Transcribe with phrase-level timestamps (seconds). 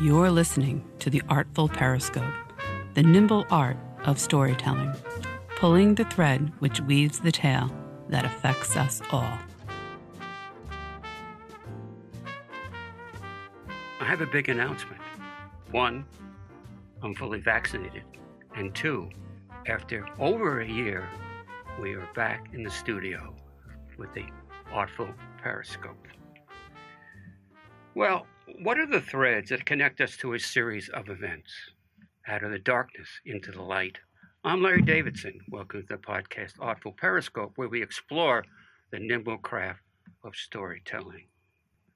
[0.00, 2.32] You're listening to the Artful Periscope,
[2.94, 4.94] the nimble art of storytelling,
[5.56, 7.68] pulling the thread which weaves the tale
[8.08, 9.36] that affects us all.
[14.00, 15.02] I have a big announcement.
[15.72, 16.04] One,
[17.02, 18.04] I'm fully vaccinated.
[18.54, 19.10] And two,
[19.66, 21.08] after over a year,
[21.82, 23.34] we are back in the studio
[23.96, 24.26] with the
[24.72, 25.08] Artful
[25.42, 26.06] Periscope.
[27.96, 31.52] Well, what are the threads that connect us to a series of events?
[32.26, 33.98] Out of the darkness into the light.
[34.42, 35.38] I'm Larry Davidson.
[35.50, 38.44] Welcome to the podcast Artful Periscope, where we explore
[38.90, 39.82] the nimble craft
[40.24, 41.26] of storytelling.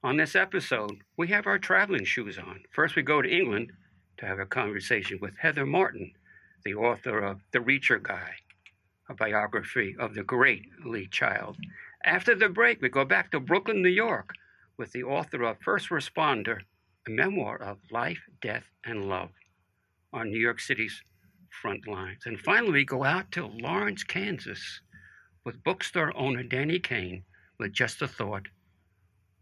[0.05, 2.60] On this episode, we have our traveling shoes on.
[2.71, 3.73] First, we go to England
[4.19, 6.12] to have a conversation with Heather Martin,
[6.65, 8.30] the author of The Reacher Guy,
[9.09, 11.57] a biography of the great Lee Child.
[12.05, 14.34] After the break, we go back to Brooklyn, New York,
[14.76, 16.60] with the author of First Responder,
[17.06, 19.30] a memoir of life, death, and love
[20.12, 21.02] on New York City's
[21.60, 22.23] front lines.
[22.26, 24.80] And finally, we go out to Lawrence, Kansas,
[25.45, 27.24] with bookstore owner Danny Kane
[27.59, 28.46] with Just a Thought,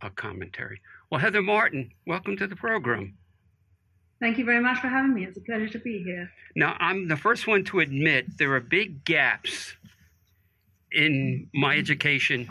[0.03, 0.81] a commentary.
[1.11, 3.17] Well, Heather Martin, welcome to the program.
[4.21, 5.25] Thank you very much for having me.
[5.25, 6.31] It's a pleasure to be here.
[6.55, 9.75] Now, I'm the first one to admit there are big gaps
[10.93, 12.49] in my education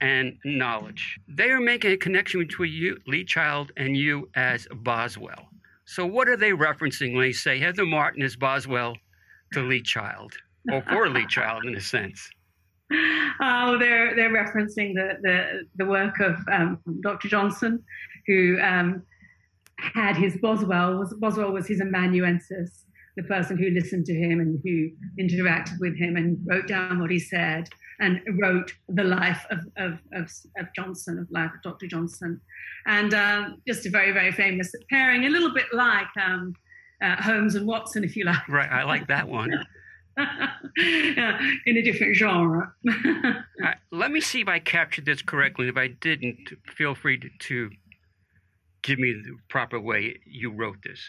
[0.00, 1.18] and knowledge.
[1.28, 5.48] They are making a connection between you, Lee Child, and you as Boswell.
[5.84, 8.96] So, what are they referencing when they say Heather Martin is Boswell
[9.52, 10.34] to Lee Child,
[10.70, 12.30] or for Lee Child in a sense?
[13.38, 17.28] Oh, they're they're referencing the the, the work of um, Dr.
[17.28, 17.82] Johnson,
[18.26, 19.02] who um,
[19.76, 22.84] had his Boswell was Boswell was his amanuensis,
[23.16, 24.88] the person who listened to him and who
[25.22, 27.68] interacted with him and wrote down what he said
[28.00, 31.86] and wrote the life of, of, of, of Johnson, of life of Dr.
[31.86, 32.40] Johnson.
[32.86, 36.54] And uh, just a very, very famous pairing, a little bit like um,
[37.02, 38.48] uh, Holmes and Watson, if you like.
[38.48, 39.52] Right, I like that one.
[40.76, 42.72] yeah, in a different genre.
[42.88, 45.68] uh, let me see if I captured this correctly.
[45.68, 47.70] If I didn't, feel free to, to
[48.82, 51.00] give me the proper way you wrote this.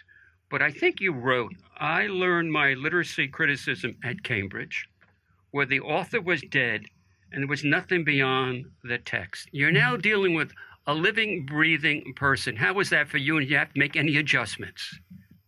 [0.49, 4.87] But I think you wrote, I learned my literacy criticism at Cambridge
[5.57, 6.83] where the author was dead
[7.31, 9.49] and there was nothing beyond the text.
[9.51, 10.51] You're now dealing with
[10.85, 12.55] a living, breathing person.
[12.55, 13.39] How was that for you?
[13.39, 14.99] And you have to make any adjustments?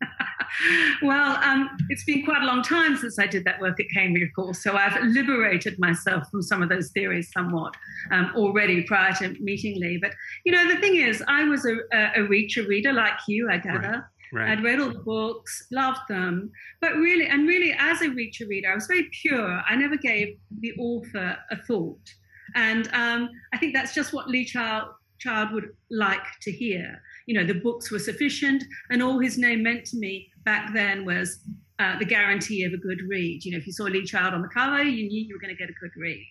[1.04, 4.24] well, um, it's been quite a long time since I did that work at Cambridge,
[4.24, 4.64] of course.
[4.64, 7.76] So I've liberated myself from some of those theories somewhat
[8.12, 10.00] um, already prior to meeting Lee.
[10.02, 13.48] But you know, the thing is, I was a, a, a Reacher reader like you,
[13.52, 13.90] I gather.
[13.90, 14.02] Right.
[14.32, 14.52] Right.
[14.52, 16.52] I'd read all the books, loved them,
[16.82, 19.62] but really, and really, as a Reacher reader, I was very pure.
[19.68, 22.14] I never gave the author a thought,
[22.56, 24.90] and um, I think that's just what Lee Child,
[25.20, 27.02] Child would like to hear.
[27.26, 31.06] You know, the books were sufficient, and all his name meant to me back then
[31.06, 31.40] was
[31.80, 33.44] uh, the guarantee of a good read.
[33.44, 35.56] You know, if you saw Lee Child on the cover, you knew you were going
[35.56, 36.26] to get a good read.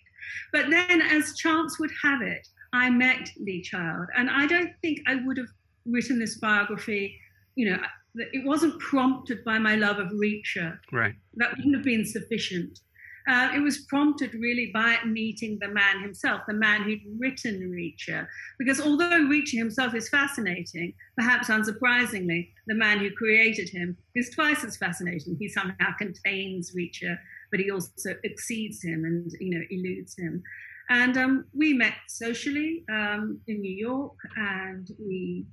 [0.53, 4.99] But then, as chance would have it, I met Lee Child, and I don't think
[5.07, 5.47] I would have
[5.85, 7.19] written this biography
[7.59, 7.77] you know,
[8.15, 10.79] it wasn't prompted by my love of Reacher.
[10.93, 11.13] Right.
[11.35, 12.79] That wouldn't have been sufficient.
[13.27, 18.25] Uh, it was prompted really by meeting the man himself, the man who'd written Reacher.
[18.57, 24.63] Because although Reacher himself is fascinating, perhaps unsurprisingly, the man who created him is twice
[24.63, 25.35] as fascinating.
[25.37, 27.17] He somehow contains Reacher,
[27.51, 30.41] but he also exceeds him and you know eludes him.
[30.89, 35.45] And um, we met socially um, in New York, and we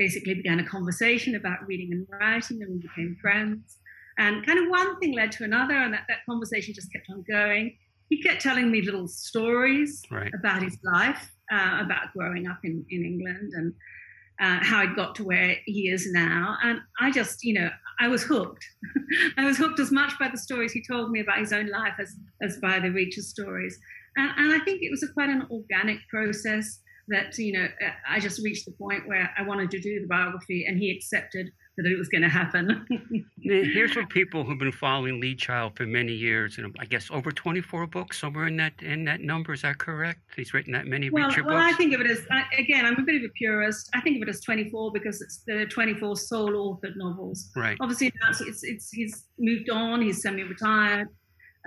[0.00, 3.76] basically began a conversation about reading and writing, and we became friends.
[4.18, 7.22] And kind of one thing led to another, and that, that conversation just kept on
[7.30, 7.76] going.
[8.08, 10.32] He kept telling me little stories right.
[10.34, 13.74] about his life, uh, about growing up in, in England and
[14.40, 16.56] uh, how he got to where he is now.
[16.64, 17.68] And I just, you know,
[18.00, 18.64] I was hooked.
[19.36, 21.94] I was hooked as much by the stories he told me about his own life
[22.00, 23.78] as, as by the Reacher stories.
[24.16, 26.80] And, and I think it was a, quite an organic process
[27.10, 30.06] that you know uh, I just reached the point where I wanted to do the
[30.06, 32.86] biography, and he accepted that it was going to happen.
[33.42, 37.30] Here's for people who've been following Lee Child for many years, and I guess over
[37.30, 39.52] 24 books, somewhere in that in that number.
[39.52, 40.20] Is that correct?
[40.36, 41.54] He's written that many well, well, books.
[41.54, 42.20] I think of it as
[42.58, 43.90] again, I'm a bit of a purist.
[43.94, 47.50] I think of it as 24 because it's the 24 sole authored novels.
[47.56, 47.76] Right.
[47.80, 50.02] Obviously, it's, it's, it's he's moved on.
[50.02, 51.08] He's semi-retired.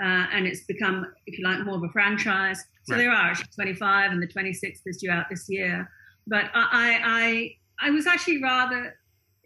[0.01, 2.63] Uh, and it's become, if you like, more of a franchise.
[2.83, 3.01] So right.
[3.01, 5.89] there are 25, and the 26th is due out this year.
[6.27, 8.95] But I, I, I was actually rather,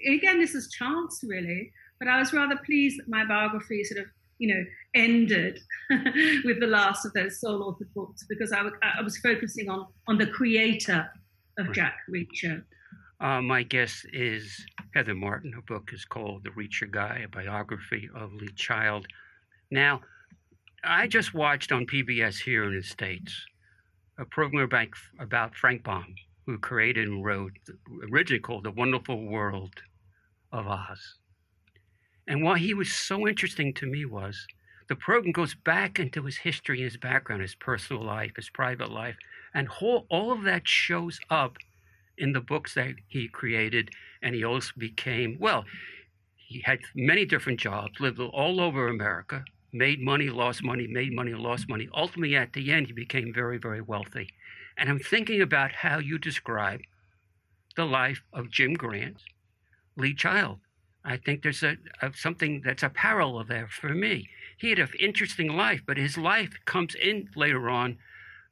[0.08, 4.08] again, this is chance really, but I was rather pleased that my biography sort of,
[4.38, 4.64] you know,
[4.94, 5.60] ended
[6.46, 10.18] with the last of those sole authored books because I, I was focusing on on
[10.18, 11.10] the creator
[11.58, 11.76] of right.
[11.76, 12.64] Jack Reacher.
[13.20, 14.64] Uh, my guess is
[14.94, 15.52] Heather Martin.
[15.52, 19.08] Her book is called The Reacher Guy, a biography of Lee Child.
[19.72, 20.02] Now,
[20.84, 23.46] I just watched on PBS here in the States
[24.18, 24.70] a program
[25.20, 26.16] about, Frank Baum,
[26.46, 27.54] who created and wrote,
[28.12, 29.74] originally called The Wonderful World
[30.52, 31.16] of Oz.
[32.28, 34.48] And what he was so interesting to me was
[34.88, 38.92] the program goes back into his history and his background, his personal life, his private
[38.92, 39.18] life,
[39.54, 41.58] and whole, all of that shows up
[42.18, 43.90] in the books that he created.
[44.22, 45.66] And he also became, well,
[46.36, 49.44] he had many different jobs, lived all over America,
[49.74, 51.90] made money, lost money, made money, lost money.
[51.94, 54.30] Ultimately, at the end, he became very, very wealthy.
[54.78, 56.82] And I'm thinking about how you describe
[57.76, 59.18] the life of Jim Grant,
[59.96, 60.60] Lee Child.
[61.04, 64.30] I think there's a, a, something that's a parallel there for me.
[64.58, 67.98] He had an interesting life, but his life comes in later on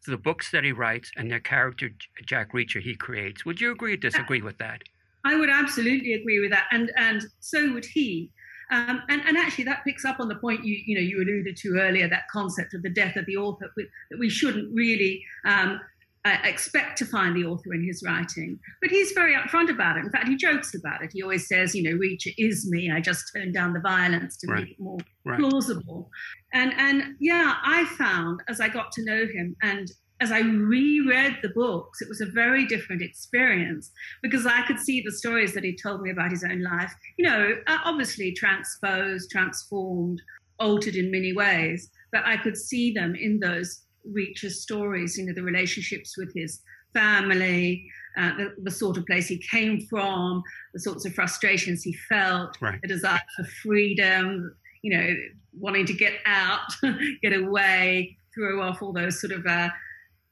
[0.08, 1.90] the books that he writes and the character
[2.26, 3.46] Jack Reacher he creates.
[3.46, 4.84] Would you agree or disagree with that?
[5.26, 8.32] I would absolutely agree with that, and and so would he.
[8.72, 11.58] Um, and, and actually, that picks up on the point you you know you alluded
[11.58, 13.72] to earlier that concept of the death of the author
[14.10, 15.80] that we shouldn't really um,
[16.26, 18.60] uh, expect to find the author in his writing.
[18.82, 20.06] But he's very upfront about it.
[20.06, 21.12] In fact, he jokes about it.
[21.14, 22.92] He always says, you know, Reacher is me.
[22.92, 24.64] I just turned down the violence to right.
[24.64, 25.40] make it more right.
[25.40, 26.10] plausible.
[26.54, 29.92] And and yeah, I found as I got to know him and
[30.22, 33.92] as I reread the books, it was a very different experience
[34.22, 37.26] because I could see the stories that he told me about his own life, you
[37.28, 40.22] know, obviously transposed, transformed,
[40.60, 45.34] altered in many ways, but I could see them in those Reacher's stories, you know,
[45.34, 46.62] the relationships with his
[46.94, 47.86] family,
[48.18, 50.42] uh, the, the, sort of place he came from,
[50.74, 52.80] the sorts of frustrations he felt, right.
[52.82, 55.14] the desire for freedom, you know,
[55.60, 56.72] wanting to get out,
[57.22, 59.70] get away, throw off all those sort of uh,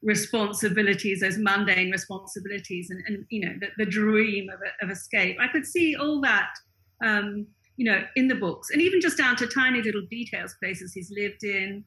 [0.03, 5.37] responsibilities, those mundane responsibilities, and, and you know, the, the dream of, of, escape.
[5.39, 6.49] I could see all that.
[7.03, 10.93] Um, you know, in the books, and even just down to tiny little details, places
[10.93, 11.83] he's lived in,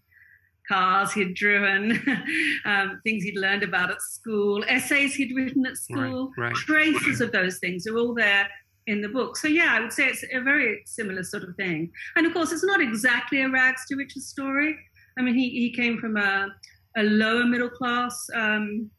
[0.68, 2.02] cars he'd driven,
[2.64, 6.54] um, things he'd learned about at school, essays he'd written at school, right, right.
[6.54, 8.48] traces of those things are all there
[8.86, 9.36] in the book.
[9.36, 11.90] So yeah, I would say it's a very similar sort of thing.
[12.16, 14.76] And of course, it's not exactly a rags to riches story.
[15.18, 16.48] I mean, he, he came from a,
[16.96, 18.90] a lower middle class um,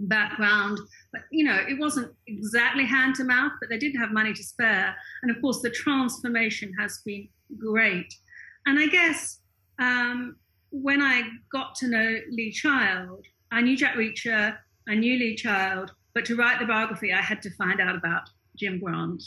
[0.00, 0.78] background,
[1.12, 4.42] but you know, it wasn't exactly hand to mouth, but they did have money to
[4.42, 4.94] spare.
[5.22, 8.12] And of course, the transformation has been great.
[8.66, 9.40] And I guess
[9.78, 10.36] um,
[10.70, 14.56] when I got to know Lee Child, I knew Jack Reacher,
[14.88, 18.22] I knew Lee Child, but to write the biography, I had to find out about
[18.56, 19.22] Jim Grant.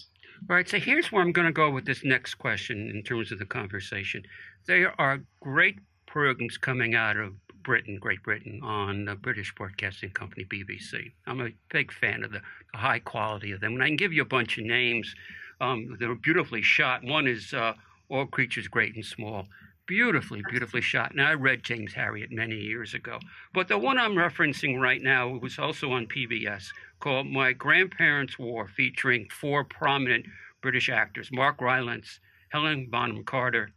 [0.49, 3.31] All right, so here's where I'm going to go with this next question in terms
[3.31, 4.23] of the conversation.
[4.67, 10.45] There are great programs coming out of Britain, Great Britain, on the British Broadcasting Company,
[10.45, 11.11] BBC.
[11.25, 13.73] I'm a big fan of the, the high quality of them.
[13.73, 15.13] And I can give you a bunch of names
[15.61, 17.03] um, that are beautifully shot.
[17.03, 17.73] One is uh,
[18.09, 19.47] All Creatures Great and Small
[19.85, 21.15] beautifully, beautifully shot.
[21.15, 23.19] Now, I read James Herriot many years ago,
[23.53, 26.67] but the one I'm referencing right now was also on PBS
[26.99, 30.25] called My Grandparents' War, featuring four prominent
[30.61, 32.19] British actors Mark Rylance,
[32.49, 33.71] Helen Bonham Carter,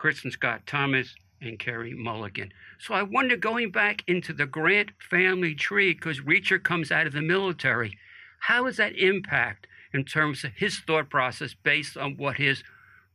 [0.00, 2.52] Kristin Scott Thomas, and Carey Mulligan.
[2.78, 7.12] So I wonder, going back into the Grant family tree, because Reacher comes out of
[7.12, 7.98] the military,
[8.40, 12.62] how does that impact in terms of his thought process based on what his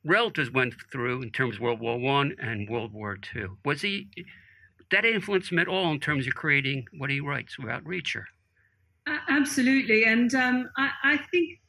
[0.07, 3.57] relatives went through in terms of World War One and World War Two.
[3.65, 4.07] Was he
[4.91, 8.23] that influenced him at all in terms of creating what he writes about Reacher?
[9.05, 11.59] Uh, absolutely, and um, I, I, think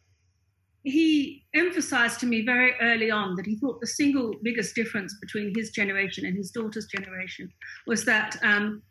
[0.88, 5.52] he emphasized to me very early on that he thought the single biggest difference between
[5.54, 7.50] his generation and his daughter's generation
[7.87, 8.83] was that um,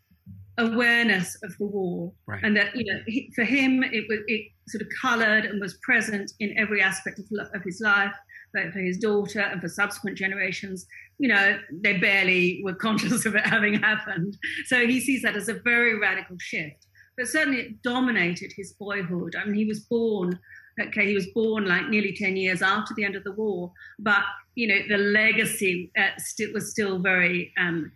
[0.58, 2.44] awareness of the war, right.
[2.44, 5.78] and that you know he, for him it was it sort of coloured and was
[5.84, 8.14] present in every aspect of, of his life
[8.54, 10.88] but for his daughter and for subsequent generations,
[11.20, 14.38] you know, they barely were conscious of it having happened.
[14.66, 16.86] So he sees that as a very radical shift.
[17.18, 19.36] But certainly it dominated his boyhood.
[19.36, 20.40] I mean, he was born,
[20.80, 24.24] okay, he was born like nearly 10 years after the end of the war, but,
[24.56, 27.92] you know, the legacy uh, st- was still very, um,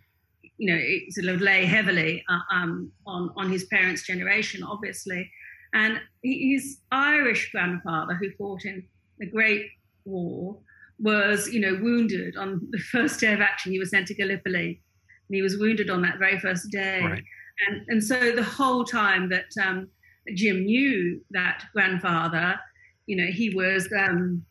[0.58, 5.30] you know, it sort of lay heavily uh, um, on, on his parents' generation, obviously.
[5.74, 8.84] And his Irish grandfather, who fought in
[9.18, 9.66] the Great
[10.04, 10.58] war
[10.98, 13.72] was, you know, wounded on the first day of action.
[13.72, 14.80] He was sent to Gallipoli,
[15.28, 17.00] and he was wounded on that very first day.
[17.02, 17.24] Right.
[17.66, 19.88] And and so the whole time that um,
[20.34, 22.58] Jim knew that grandfather,
[23.06, 24.44] you know, he was um,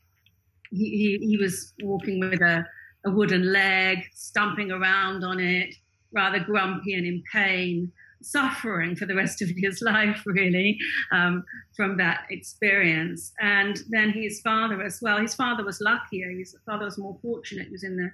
[0.71, 2.65] he, he he was walking with a,
[3.05, 5.75] a wooden leg, stumping around on it,
[6.13, 7.91] rather grumpy and in pain.
[8.23, 10.77] suffering for the rest of his life, really,
[11.11, 11.43] um,
[11.75, 13.33] from that experience.
[13.39, 15.17] And then his father as well.
[15.17, 16.29] His father was luckier.
[16.29, 17.67] His father was more fortunate.
[17.67, 18.11] He was in the,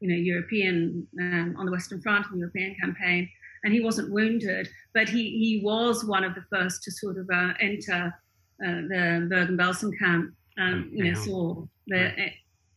[0.00, 3.28] you know, European um, on the Western Front of the European campaign,
[3.64, 7.28] and he wasn't wounded, but he he was one of the first to sort of
[7.32, 8.14] uh, enter
[8.64, 10.34] uh, the Bergen-Belsen camp.
[10.58, 12.12] Um, you know, saw the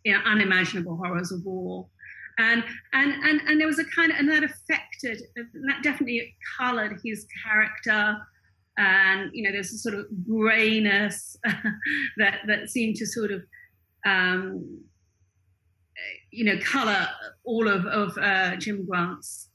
[0.03, 1.87] you know, unimaginable horrors of war.
[2.39, 2.63] And
[2.93, 7.27] and and and there was a kind of and that affected that definitely colored his
[7.45, 8.17] character.
[8.77, 11.37] And you know there's a sort of grayness
[12.17, 13.43] that that seemed to sort of
[14.05, 14.81] um,
[16.31, 17.07] you know color
[17.43, 19.49] all of of uh, Jim Grant's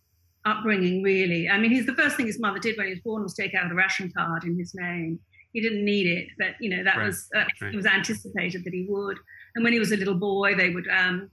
[0.45, 1.49] upbringing really.
[1.49, 3.55] I mean he's the first thing his mother did when he was born was take
[3.57, 5.19] out a ration card in his name
[5.59, 7.07] he didn't need it but you know that right.
[7.07, 7.75] was uh, right.
[7.75, 9.19] it was anticipated that he would
[9.55, 11.31] and when he was a little boy they would um,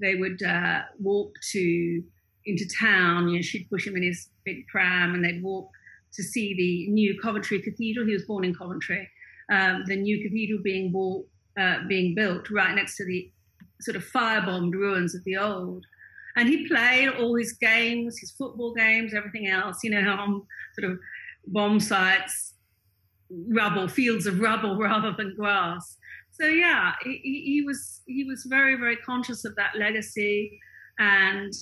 [0.00, 2.02] they would uh, walk to
[2.46, 3.28] into town.
[3.28, 5.70] You know, she'd push him in his big pram, and they'd walk
[6.14, 8.06] to see the new Coventry Cathedral.
[8.06, 9.08] He was born in Coventry.
[9.52, 11.26] Um, the new cathedral being bought,
[11.58, 13.30] uh, being built right next to the
[13.80, 15.84] sort of firebombed ruins of the old.
[16.36, 20.42] And he played all his games, his football games, everything else, you know, on
[20.78, 20.98] sort of
[21.46, 22.53] bomb sites,
[23.48, 25.96] rubble, fields of rubble rather than grass
[26.34, 30.58] so yeah, he, he, was he was very very conscious of that legacy
[30.98, 31.52] and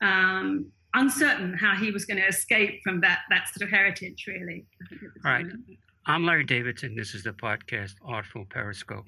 [0.00, 4.24] um, uncertain how he was going to escape from that that sort of heritage.
[4.26, 4.64] Really.
[5.24, 5.46] All right.
[6.06, 6.96] I'm Larry Davidson.
[6.96, 9.04] This is the podcast Artful Periscope.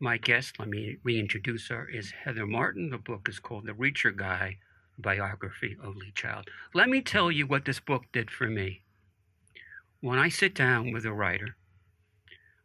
[0.00, 2.90] My guest, let me reintroduce her, is Heather Martin.
[2.90, 4.58] The book is called The Reacher Guy
[4.98, 6.48] Biography of Lee Child.
[6.74, 8.82] Let me tell you what this book did for me.
[10.00, 11.56] When I sit down with a writer,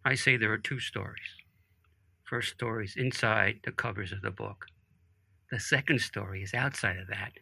[0.06, 1.44] I say there are two stories
[2.34, 4.66] first story is inside the covers of the book.
[5.52, 7.34] The second story is outside of that,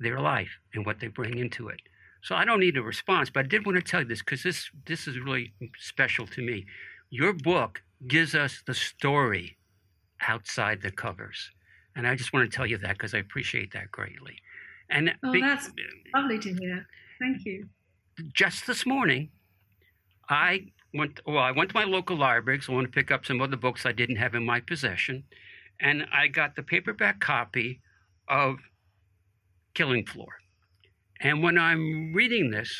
[0.00, 1.80] their life and what they bring into it.
[2.22, 4.42] So I don't need a response, but I did want to tell you this because
[4.42, 6.64] this this is really special to me.
[7.10, 9.58] Your book gives us the story
[10.26, 11.50] outside the covers,
[11.94, 14.36] and I just want to tell you that because I appreciate that greatly.
[14.88, 15.70] And oh, be, that's
[16.14, 16.86] lovely to hear.
[17.20, 17.68] Thank you.
[18.32, 19.28] Just this morning,
[20.30, 23.26] I went well i went to my local library because i wanted to pick up
[23.26, 25.24] some other books i didn't have in my possession
[25.80, 27.80] and i got the paperback copy
[28.28, 28.56] of
[29.74, 30.28] killing floor.
[31.20, 32.70] And when i'm reading this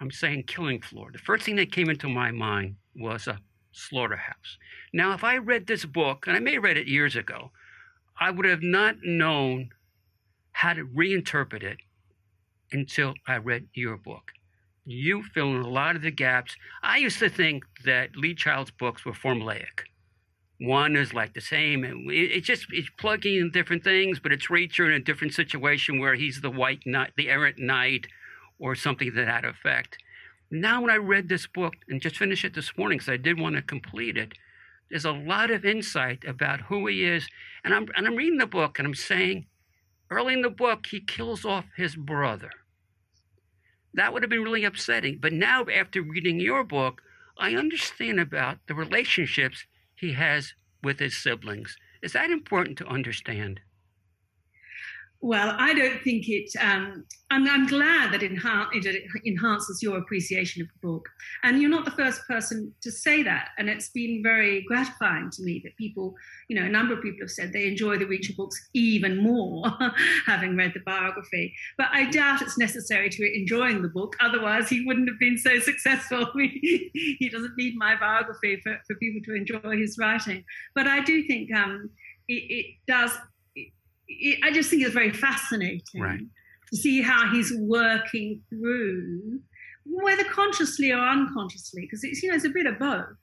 [0.00, 1.10] i'm saying killing floor.
[1.12, 3.38] The first thing that came into my mind was a
[3.72, 4.58] slaughterhouse.
[4.92, 7.50] Now if i read this book and i may have read it years ago
[8.18, 9.70] i would have not known
[10.52, 11.78] how to reinterpret it
[12.72, 14.32] until i read your book
[14.86, 16.56] you fill in a lot of the gaps.
[16.82, 19.86] I used to think that Lee Child's books were formulaic.
[20.60, 24.48] One is like the same, and it's just it's plugging in different things, but it's
[24.48, 28.06] Reacher in a different situation where he's the white knight, the errant knight,
[28.58, 29.98] or something to that effect.
[30.50, 33.40] Now, when I read this book and just finished it this morning, because I did
[33.40, 34.34] want to complete it,
[34.88, 37.26] there's a lot of insight about who he is,
[37.64, 39.46] and I'm and I'm reading the book and I'm saying,
[40.10, 42.50] early in the book, he kills off his brother
[43.94, 45.18] that would have been really upsetting.
[45.20, 47.02] But now, after reading your book,
[47.38, 51.76] I understand about the relationships he has with his siblings.
[52.02, 53.60] Is that important to understand?
[55.24, 56.50] Well, I don't think it.
[56.60, 61.08] Um, I'm, I'm, glad that it, it, enhances your appreciation of the book.
[61.42, 63.48] And you're not the first person to say that.
[63.56, 66.14] And it's been very gratifying to me that people,
[66.50, 69.64] you know, a number of people have said they enjoy the Reacher books even more
[70.26, 71.54] having read the biography.
[71.78, 74.16] But I doubt it's necessary to enjoying the book.
[74.20, 76.26] Otherwise, he wouldn't have been so successful.
[76.34, 80.44] he doesn't need my biography for, for people to enjoy his writing.
[80.74, 81.88] But I do think um,
[82.28, 83.12] it, it does
[84.42, 86.20] I just think it's very fascinating right.
[86.70, 89.40] to see how he's working through,
[89.86, 93.16] whether consciously or unconsciously, because it's you know it's a bit of both.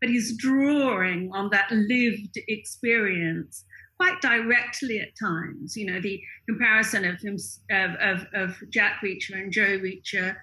[0.00, 3.64] But he's drawing on that lived experience
[3.98, 5.76] quite directly at times.
[5.76, 7.36] You know, the comparison of him
[7.70, 10.36] of, of, of Jack Reacher and Joe Reacher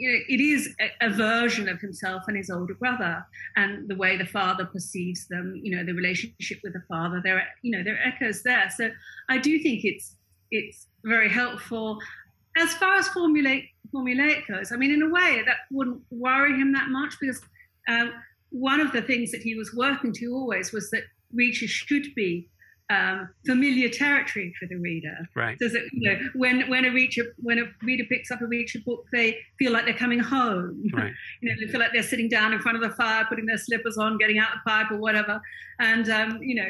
[0.00, 3.22] you know, it is a, a, version of himself and his older brother,
[3.56, 5.60] and the way the father perceives them.
[5.62, 7.20] You know, the relationship with the father.
[7.22, 8.70] There, are, you know, there are echoes there.
[8.74, 8.90] So
[9.28, 10.16] I do think it's
[10.50, 11.98] it's very helpful.
[12.56, 13.64] As far as formulate
[13.94, 17.42] formulaic goes, I mean, in a way, that wouldn't worry him that much because
[17.86, 18.12] um,
[18.48, 21.02] one of the things that he was working to always was that
[21.38, 22.48] Reacher should be
[22.90, 25.16] um, familiar territory for the reader.
[25.36, 25.56] Right.
[25.60, 28.84] So that you know, when when a reader when a reader picks up a Reacher
[28.84, 30.82] book, they feel like they're coming home.
[30.92, 31.12] Right.
[31.40, 33.58] you know, they feel like they're sitting down in front of the fire, putting their
[33.58, 35.40] slippers on, getting out the pipe or whatever,
[35.78, 36.68] and um, you know,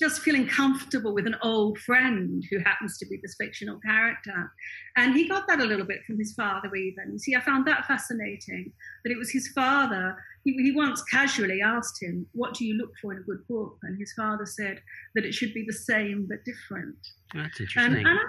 [0.00, 4.50] just feeling comfortable with an old friend who happens to be this fictional character.
[4.96, 7.18] And he got that a little bit from his father, even.
[7.18, 8.72] See, I found that fascinating
[9.04, 10.16] that it was his father.
[10.44, 13.76] He, he once casually asked him, What do you look for in a good book?
[13.82, 14.80] And his father said
[15.14, 16.96] that it should be the same but different.
[17.34, 17.82] That's um, interesting.
[17.82, 18.22] And, and I,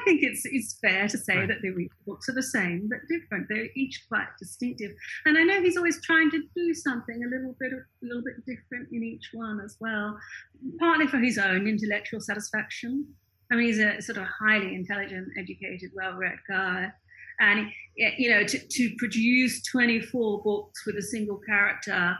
[0.00, 1.48] I, think it's, it's fair to say right.
[1.48, 3.46] that the books are the same but different.
[3.48, 4.92] They're each quite distinctive.
[5.26, 8.44] And I know he's always trying to do something a little bit, a little bit
[8.46, 10.18] different in each one as well,
[10.78, 13.06] partly for his own intellectual satisfaction.
[13.50, 16.92] I mean, he's a sort of highly intelligent, educated, well-read guy,
[17.40, 22.16] and you know, to, to produce 24 books with a single character,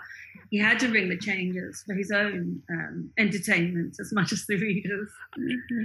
[0.50, 4.56] he had to bring the changes for his own um, entertainment as much as the
[4.56, 5.10] readers.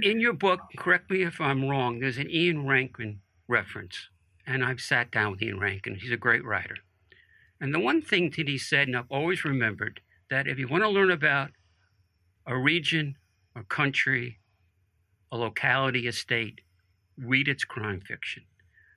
[0.02, 2.00] In your book, correct me if I'm wrong.
[2.00, 4.08] There's an Ian Rankin reference,
[4.46, 5.96] and I've sat down with Ian Rankin.
[5.96, 6.76] He's a great writer,
[7.60, 10.84] and the one thing that he said, and I've always remembered, that if you want
[10.84, 11.50] to learn about
[12.46, 13.16] a region,
[13.56, 14.38] a country,
[15.30, 16.60] a locality, a state,
[17.16, 18.44] read its crime fiction.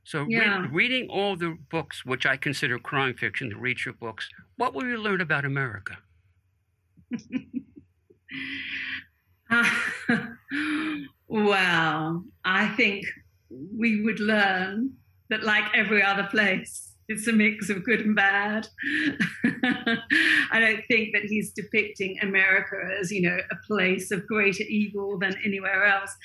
[0.07, 0.61] So, yeah.
[0.61, 4.85] re- reading all the books, which I consider crime fiction, the Reacher books, what will
[4.85, 5.97] you learn about America?
[9.51, 9.69] uh,
[11.27, 13.05] well, I think
[13.51, 14.93] we would learn
[15.29, 18.65] that, like every other place, it's a mix of good and bad.
[19.43, 25.19] I don't think that he's depicting America as, you know, a place of greater evil
[25.19, 26.15] than anywhere else.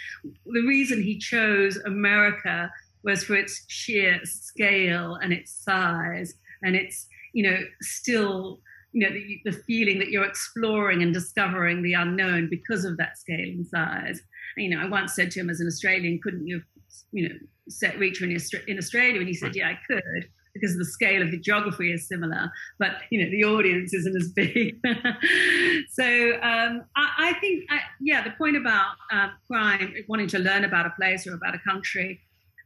[0.47, 2.71] The reason he chose America
[3.05, 8.61] was for its sheer scale and its size and its, you know, still,
[8.93, 13.19] you know, the, the feeling that you're exploring and discovering the unknown because of that
[13.19, 14.21] scale and size.
[14.57, 16.63] You know, I once said to him as an Australian, couldn't you,
[17.13, 17.35] you know,
[17.69, 18.37] set Reacher in,
[18.69, 19.19] in Australia?
[19.19, 22.97] And he said, yeah, I could because the scale of the geography is similar, but
[23.11, 24.77] you know the audience isn't as big.
[25.91, 30.65] so um, I, I, think, I, yeah, the point about um, crime, wanting to learn
[30.65, 32.21] about a place or about a country,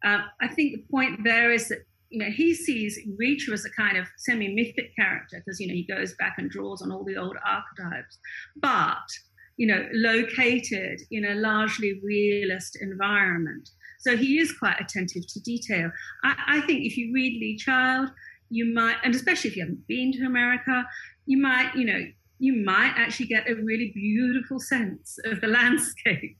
[0.07, 3.71] uh, I think the point there is that you know he sees Reacher as a
[3.71, 7.17] kind of semi-mythic character because you know he goes back and draws on all the
[7.17, 8.19] old archetypes,
[8.57, 9.09] but
[9.57, 13.69] you know located in a largely realist environment.
[13.99, 15.91] So he is quite attentive to detail.
[16.23, 18.11] I, I think if you read Lee Child,
[18.51, 20.87] you might, and especially if you haven't been to America,
[21.25, 22.05] you might, you know,
[22.39, 26.37] you might actually get a really beautiful sense of the landscape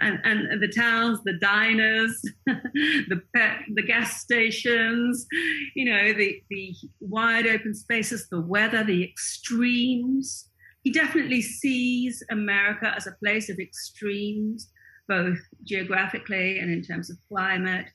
[0.00, 5.26] and, and the towns, the diners, the pet, the gas stations,
[5.74, 10.48] you know, the, the wide open spaces, the weather, the extremes.
[10.82, 14.70] He definitely sees America as a place of extremes
[15.08, 17.86] both geographically and in terms of climate,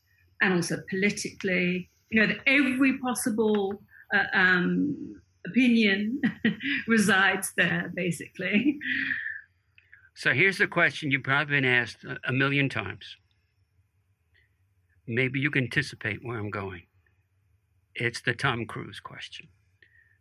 [0.42, 1.90] and also politically.
[2.10, 3.82] You know, that every possible
[4.14, 6.22] uh, um, opinion
[6.88, 8.78] resides there, basically.
[10.16, 13.18] So here's the question you've probably been asked a million times.
[15.08, 16.84] Maybe you can anticipate where I'm going.
[17.96, 19.48] It's the Tom Cruise question.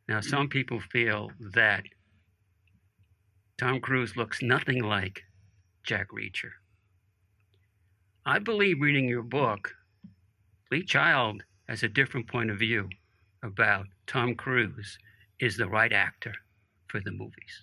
[0.09, 1.85] Now, some people feel that
[3.59, 5.23] Tom Cruise looks nothing like
[5.85, 6.51] Jack Reacher.
[8.27, 9.75] I believe reading your book,
[10.71, 12.89] Lee Child has a different point of view
[13.43, 14.99] about Tom Cruise
[15.43, 16.33] is the right actor
[16.89, 17.55] for the movies.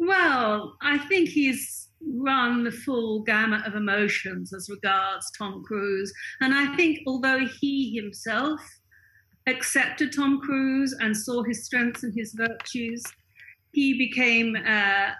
[0.00, 6.10] Well, I think he's run the full gamut of emotions as regards Tom Cruise.
[6.40, 8.58] And I think although he himself
[9.46, 13.02] accepted Tom Cruise and saw his strengths and his virtues,
[13.72, 15.10] he became uh,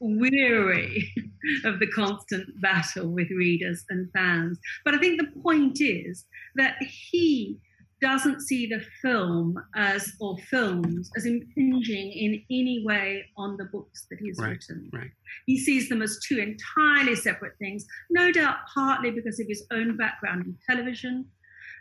[0.00, 1.12] weary
[1.64, 4.58] of the constant battle with readers and fans.
[4.82, 6.24] But I think the point is
[6.56, 7.58] that he
[8.00, 14.06] doesn't see the film as or films as impinging in any way on the books
[14.10, 14.90] that he's right, written.
[14.92, 15.10] Right.
[15.46, 19.96] He sees them as two entirely separate things, no doubt partly because of his own
[19.96, 21.26] background in television.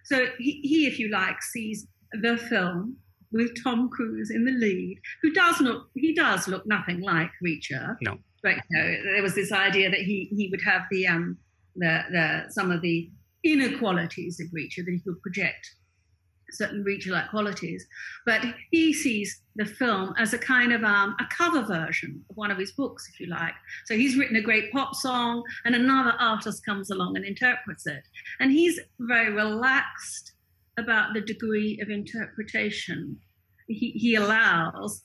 [0.06, 2.98] So he, he if you like, sees the film
[3.32, 7.96] with Tom Cruise in the lead, who does not he does look nothing like Reacher.
[8.02, 8.18] No.
[8.42, 11.38] But you know, there was this idea that he he would have the um
[11.76, 13.10] the the some of the
[13.44, 15.76] inequalities of Reacher that he could project
[16.52, 17.86] certain Reacher-like qualities.
[18.26, 22.52] But he sees the film as a kind of um, a cover version of one
[22.52, 23.54] of his books, if you like.
[23.86, 28.04] So he's written a great pop song, and another artist comes along and interprets it.
[28.40, 30.34] And he's very relaxed
[30.78, 33.18] about the degree of interpretation.
[33.68, 35.04] He, he allows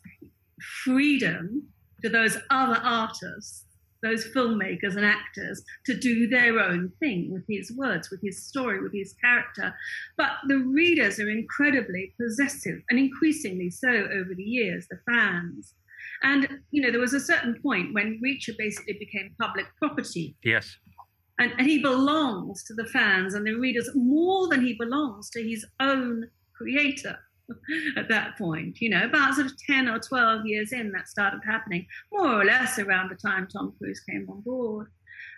[0.84, 1.64] freedom
[2.02, 3.64] to those other artists,
[4.04, 8.80] those filmmakers and actors, to do their own thing with his words, with his story,
[8.80, 9.74] with his character.
[10.16, 15.74] But the readers are incredibly possessive, and increasingly so over the years, the fans.
[16.22, 20.36] And, you know, there was a certain point when Reacher basically became public property.
[20.44, 20.76] Yes.
[21.38, 25.42] And, and he belongs to the fans and the readers more than he belongs to
[25.42, 26.24] his own
[26.56, 27.18] creator
[27.96, 28.80] at that point.
[28.80, 32.44] You know, about sort of 10 or 12 years in, that started happening, more or
[32.44, 34.88] less around the time Tom Cruise came on board.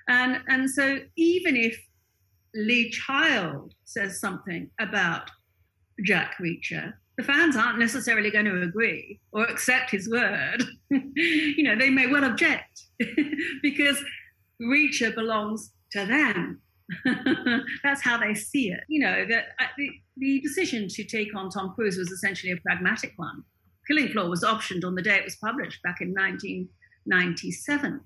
[0.08, 1.78] And, and so even if
[2.54, 5.30] Lee Child says something about
[6.04, 10.62] Jack Reacher, the fans aren't necessarily going to agree or accept his word.
[10.90, 12.82] you know, they may well object
[13.62, 14.02] because
[14.62, 16.60] Reacher belongs to them.
[17.82, 18.80] That's how they see it.
[18.88, 22.56] You know, that uh, the, the decision to take on Tom Cruise was essentially a
[22.58, 23.42] pragmatic one.
[23.88, 28.00] Killing Floor was optioned on the day it was published back in 1997,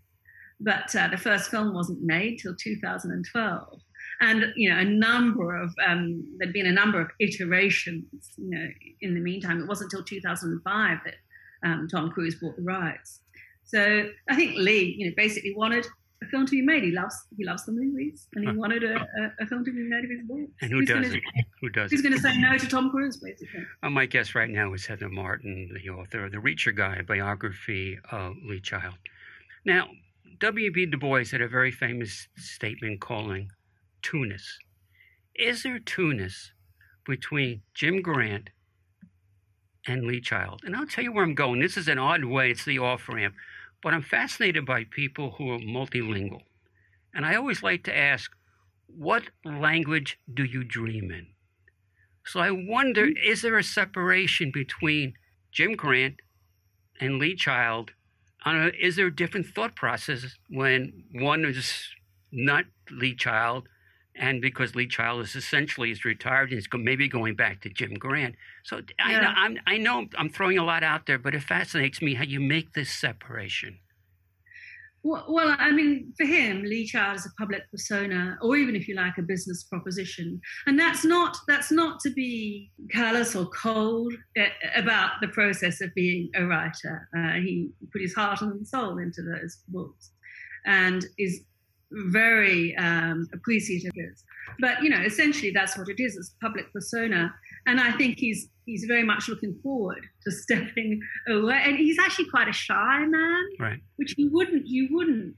[0.60, 3.80] but uh, the first film wasn't made till 2012
[4.20, 8.04] and you know a number of um, there'd been a number of iterations
[8.36, 8.66] you know
[9.00, 11.14] in the meantime it wasn't until 2005 that
[11.64, 13.20] um, tom cruise bought the rights
[13.64, 15.86] so i think lee you know basically wanted
[16.22, 16.83] a film to be made.
[16.85, 19.83] He loves he loves the movies and he wanted a, a, a film to be
[19.83, 21.22] made of his books and who doesn't?
[21.61, 23.64] Who does who's going to say no to tom cruise basically.
[23.83, 27.98] Well, my guest right now is heather martin the author of the reacher guy biography
[28.11, 28.94] of lee child.
[29.64, 29.88] Now
[30.40, 33.50] w.b du bois had a very famous statement calling
[34.02, 34.59] two-ness.
[35.35, 36.52] Is there two-ness
[37.06, 38.50] between Jim Grant
[39.87, 40.62] and Lee Child?
[40.64, 41.61] And I'll tell you where I'm going.
[41.61, 43.35] This is an odd way, it's the off ramp,
[43.82, 46.42] but I'm fascinated by people who are multilingual.
[47.14, 48.30] And I always like to ask,
[48.86, 51.28] what language do you dream in?
[52.24, 53.30] So I wonder, mm-hmm.
[53.30, 55.14] is there a separation between
[55.52, 56.16] Jim Grant
[57.00, 57.92] and Lee Child?
[58.46, 61.88] Know, is there a different thought process when one is
[62.32, 63.68] not Lee Child
[64.16, 67.94] and because Lee Child is essentially is retired and is maybe going back to Jim
[67.94, 68.34] Grant.
[68.64, 72.02] So I, know, I'm, I know I'm throwing a lot out there, but it fascinates
[72.02, 73.78] me how you make this separation.
[75.02, 78.86] Well, well, I mean, for him, Lee Child is a public persona, or even if
[78.86, 84.12] you like, a business proposition, and that's not that's not to be callous or cold
[84.36, 87.08] eh, about the process of being a writer.
[87.16, 90.10] Uh, he put his heart and soul into those books,
[90.66, 91.44] and is
[91.90, 94.14] very um, appreciative.
[94.61, 96.16] But you know, essentially, that's what it is.
[96.16, 97.35] It's public persona,
[97.66, 101.61] and I think he's he's very much looking forward to stepping away.
[101.64, 103.81] And he's actually quite a shy man, right?
[103.96, 105.35] Which you wouldn't you wouldn't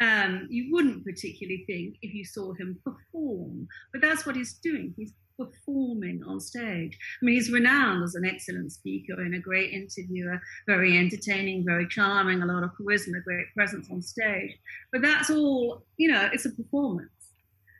[0.00, 3.66] um, you wouldn't particularly think if you saw him perform.
[3.92, 4.94] But that's what he's doing.
[4.96, 6.98] He's performing on stage.
[7.22, 11.86] I mean, he's renowned as an excellent speaker and a great interviewer, very entertaining, very
[11.88, 14.58] charming, a lot of charisma, great presence on stage.
[14.92, 17.10] But that's all, you know, it's a performance.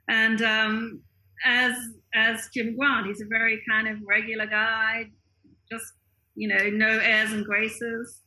[0.08, 1.00] And um,
[1.44, 1.74] as
[2.14, 5.10] as Jim Grant, he's a very kind of regular guy,
[5.70, 5.92] just
[6.34, 8.20] you know, no airs and graces.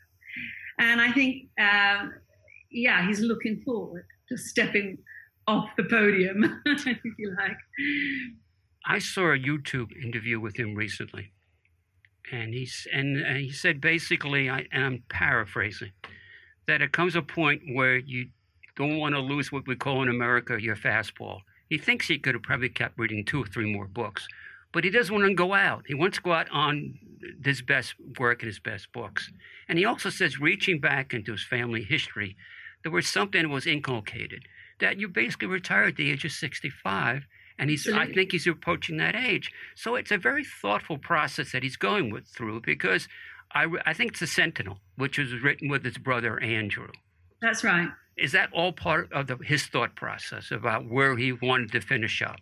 [0.79, 2.07] And I think, uh,
[2.69, 4.97] yeah, he's looking forward to stepping
[5.47, 6.85] off the podium, if
[7.17, 7.57] you like.
[8.85, 11.31] I saw a YouTube interview with him recently,
[12.31, 15.91] and he's and, and he said basically, I, and I'm paraphrasing,
[16.67, 18.29] that it comes a point where you
[18.75, 21.41] don't want to lose what we call in America your fastball.
[21.69, 24.27] He thinks he could have probably kept reading two or three more books,
[24.71, 25.83] but he doesn't want to go out.
[25.87, 26.97] He wants to go out on
[27.43, 29.31] his best work and his best books.
[29.67, 32.35] And he also says, reaching back into his family history,
[32.83, 34.45] there was something that was inculcated
[34.79, 38.11] that you basically retire at the age of 65 and he's Absolutely.
[38.11, 39.51] I think he's approaching that age.
[39.75, 43.07] So it's a very thoughtful process that he's going with through because
[43.53, 46.89] I, I think it's the Sentinel, which was written with his brother Andrew.
[47.41, 47.89] That's right.
[48.17, 52.21] Is that all part of the, his thought process about where he wanted to finish
[52.21, 52.39] up?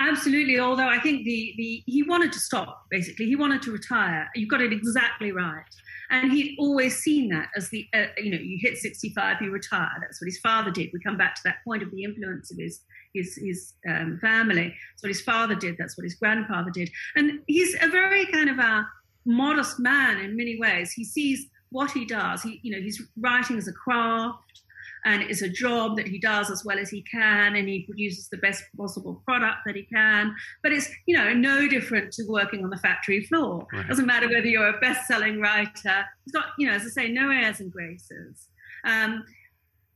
[0.00, 0.58] Absolutely.
[0.58, 2.86] Although I think the, the he wanted to stop.
[2.90, 4.28] Basically, he wanted to retire.
[4.34, 5.64] You got it exactly right.
[6.10, 9.90] And he'd always seen that as the uh, you know you hit 65, you retire.
[10.00, 10.90] That's what his father did.
[10.92, 12.80] We come back to that point of the influence of his
[13.14, 14.74] his his um, family.
[14.92, 15.76] That's what his father did.
[15.78, 16.90] That's what his grandfather did.
[17.16, 18.86] And he's a very kind of a
[19.24, 20.92] modest man in many ways.
[20.92, 22.42] He sees what he does.
[22.42, 24.62] He you know he's writing as a craft
[25.06, 28.28] and it's a job that he does as well as he can and he produces
[28.28, 30.34] the best possible product that he can.
[30.62, 33.66] But it's you know no different to working on the factory floor.
[33.72, 33.88] Right.
[33.88, 36.04] doesn't matter whether you're a best-selling writer.
[36.24, 38.48] He's got you know as i say no airs and graces.
[38.84, 39.24] Um,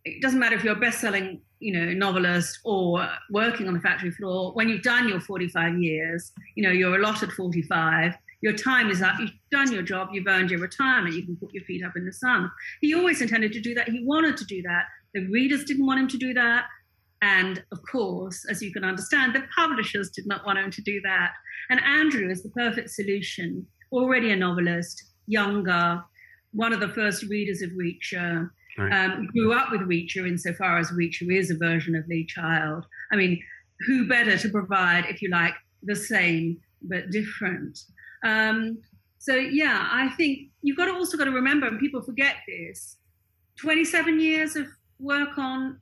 [0.04, 4.12] it doesn't matter if you're a best-selling you know novelist or working on the factory
[4.12, 4.52] floor.
[4.52, 9.20] When you've done your 45 years you know you're allotted 45 your time is up.
[9.20, 10.08] You've done your job.
[10.12, 11.14] You've earned your retirement.
[11.14, 12.50] You can put your feet up in the sun.
[12.80, 13.90] He always intended to do that.
[13.90, 16.64] He wanted to do that the readers didn't want him to do that
[17.22, 21.00] and of course as you can understand the publishers did not want him to do
[21.02, 21.32] that
[21.68, 26.02] and andrew is the perfect solution already a novelist younger
[26.52, 28.92] one of the first readers of Reacher, right.
[28.92, 32.86] um, grew up with Reacher insofar as Reacher is a version of Lee Child.
[33.12, 33.40] I mean,
[33.86, 37.78] who better to provide, if you like, the same but different?
[38.24, 38.78] Um,
[39.18, 42.96] so yeah, I think you've got to also got to remember, and people forget this:
[43.60, 44.66] 27 years of
[45.00, 45.78] work on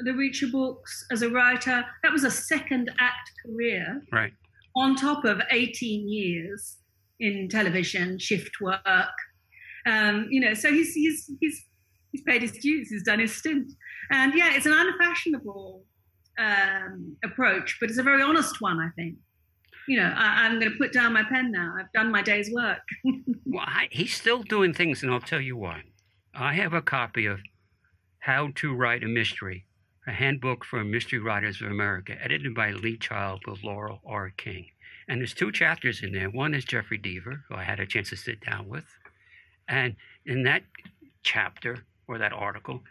[0.00, 1.84] the Reacher books as a writer.
[2.02, 4.32] That was a second act career, right?
[4.76, 6.76] On top of 18 years
[7.20, 8.82] in television, shift work.
[9.86, 11.64] Um, you know, so he's he's he's
[12.12, 12.90] he's paid his dues.
[12.90, 13.72] He's done his stint,
[14.10, 15.84] and yeah, it's an unfashionable
[16.38, 19.16] um, approach, but it's a very honest one, I think
[19.86, 21.74] you know, I, am going to put down my pen now.
[21.78, 22.80] I've done my day's work.
[23.46, 25.82] well, I, he's still doing things, and I'll tell you why.
[26.34, 27.40] I have a copy of
[28.26, 29.66] How to Write a Mystery,
[30.04, 34.32] a handbook for mystery writers of America, edited by Lee Child with Laurie R.
[34.36, 34.66] King.
[35.06, 36.28] And there's two chapters in there.
[36.28, 38.82] One is Jeffery Deaver, who I had a chance to sit down with.
[39.68, 40.64] And in that
[41.22, 42.82] chapter, or that article,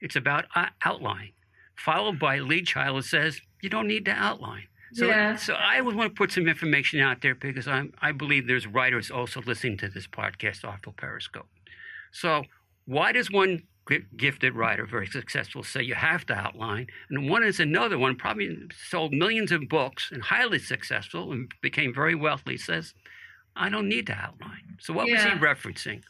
[0.00, 0.46] it's about
[0.84, 1.34] outline,
[1.76, 4.66] followed by Lee Child that says, you don't need to outline.
[4.94, 5.36] So, yeah.
[5.36, 8.66] so I would want to put some information out there because I'm, I believe there's
[8.66, 11.46] writers also listening to this podcast, Artful Periscope.
[12.10, 12.42] So,
[12.86, 13.62] why does one
[14.16, 16.86] gifted writer, very successful, So you have to outline?
[17.08, 18.56] And one is another one, probably
[18.88, 22.94] sold millions of books and highly successful and became very wealthy, says,
[23.56, 24.76] I don't need to outline.
[24.80, 25.14] So, what yeah.
[25.14, 26.02] was he referencing?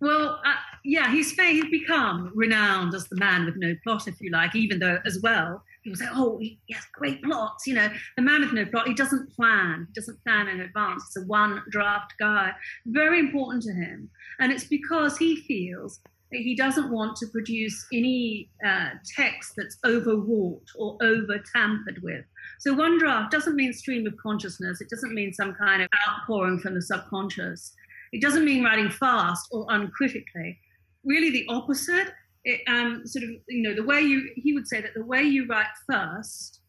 [0.00, 4.30] Well, uh, yeah, he's he's become renowned as the man with no plot, if you
[4.32, 7.66] like, even though as well people say, oh, he has great plots.
[7.66, 9.86] You know, the man with no plot, he doesn't plan.
[9.88, 11.04] He doesn't plan in advance.
[11.06, 12.52] It's a one draft guy.
[12.86, 14.10] Very important to him.
[14.40, 16.00] And it's because he feels
[16.42, 22.24] he doesn't want to produce any uh, text that's overwrought or over tampered with.
[22.60, 24.80] So one draft doesn't mean stream of consciousness.
[24.80, 27.72] It doesn't mean some kind of outpouring from the subconscious.
[28.12, 30.58] It doesn't mean writing fast or uncritically.
[31.04, 32.12] Really, the opposite
[32.44, 35.22] it, um, sort of, you know, the way you, he would say that the way
[35.22, 36.60] you write first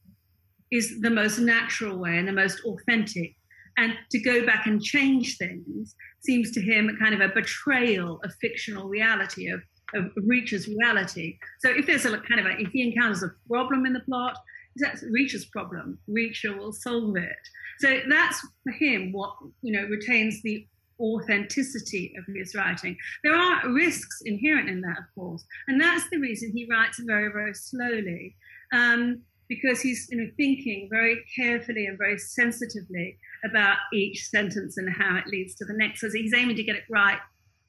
[0.71, 3.35] is the most natural way and the most authentic.
[3.77, 8.19] And to go back and change things seems to him a kind of a betrayal
[8.23, 9.59] of fictional reality, of,
[9.93, 11.37] of Reacher's reality.
[11.59, 14.37] So if there's a kind of a, if he encounters a problem in the plot,
[14.77, 15.99] that's Reacher's problem.
[16.09, 17.35] Reacher will solve it.
[17.79, 20.65] So that's for him what you know retains the
[20.99, 22.95] authenticity of his writing.
[23.23, 27.31] There are risks inherent in that, of course, and that's the reason he writes very,
[27.31, 28.35] very slowly,
[28.73, 34.89] um, because he's you know, thinking very carefully and very sensitively about each sentence and
[34.93, 36.01] how it leads to the next.
[36.01, 37.19] So he's aiming to get it right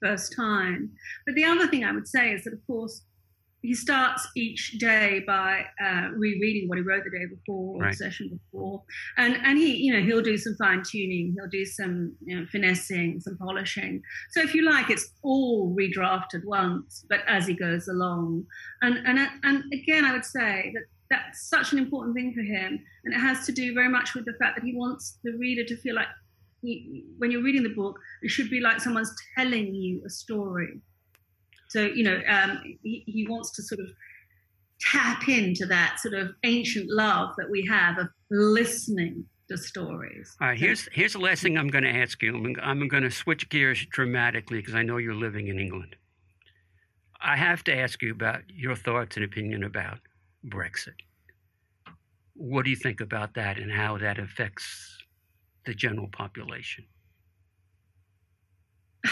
[0.03, 0.91] first time.
[1.25, 3.03] But the other thing I would say is that, of course,
[3.62, 7.91] he starts each day by uh, rereading what he wrote the day before, right.
[7.91, 8.83] the session before,
[9.17, 12.47] and and he you know he'll do some fine tuning, he'll do some you know,
[12.53, 14.03] finessing, some polishing.
[14.31, 18.47] So if you like, it's all redrafted once, but as he goes along.
[18.83, 22.79] And and and again, I would say that that's such an important thing for him,
[23.05, 25.64] and it has to do very much with the fact that he wants the reader
[25.64, 26.09] to feel like
[26.62, 30.81] he, when you're reading the book, it should be like someone's telling you a story
[31.69, 33.88] so, you know, um, he, he wants to sort of
[34.81, 40.37] tap into that sort of ancient love that we have of listening to stories.
[40.40, 42.35] All right, here's here's the last thing I'm going to ask you.
[42.35, 45.97] I'm, I'm going to switch gears dramatically because I know you're living in England.
[47.21, 49.99] I have to ask you about your thoughts and opinion about
[50.49, 50.95] Brexit.
[52.35, 54.99] What do you think about that and how that affects
[55.65, 56.85] the general population?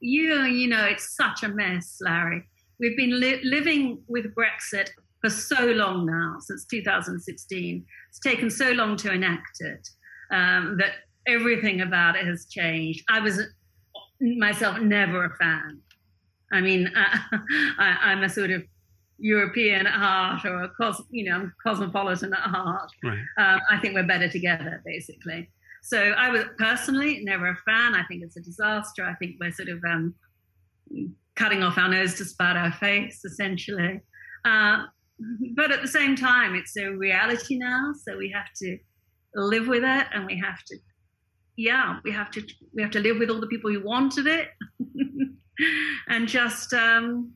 [0.00, 2.44] you you know it's such a mess, Larry.
[2.80, 7.84] We've been li- living with Brexit for so long now, since 2016.
[8.08, 9.88] It's taken so long to enact it
[10.30, 10.92] um, that
[11.26, 13.04] everything about it has changed.
[13.08, 13.40] I was
[14.20, 15.80] myself never a fan.
[16.52, 16.90] I mean,
[17.78, 18.62] I, am a sort of
[19.18, 22.90] European at heart, or a cos, you know, cosmopolitan at heart.
[23.02, 23.18] Right.
[23.38, 25.50] Uh, I think we're better together, basically.
[25.82, 27.94] So I was personally never a fan.
[27.94, 29.04] I think it's a disaster.
[29.04, 30.14] I think we're sort of um,
[31.36, 34.00] cutting off our nose to spite our face, essentially.
[34.44, 34.84] Uh,
[35.56, 38.78] but at the same time, it's a reality now, so we have to
[39.34, 40.76] live with it, and we have to,
[41.56, 42.42] yeah, we have to
[42.74, 44.48] we have to live with all the people who wanted it,
[46.08, 47.32] and just um,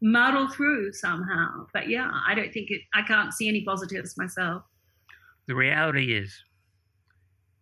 [0.00, 1.66] muddle through somehow.
[1.72, 2.82] But yeah, I don't think it.
[2.94, 4.62] I can't see any positives myself.
[5.46, 6.34] The reality is,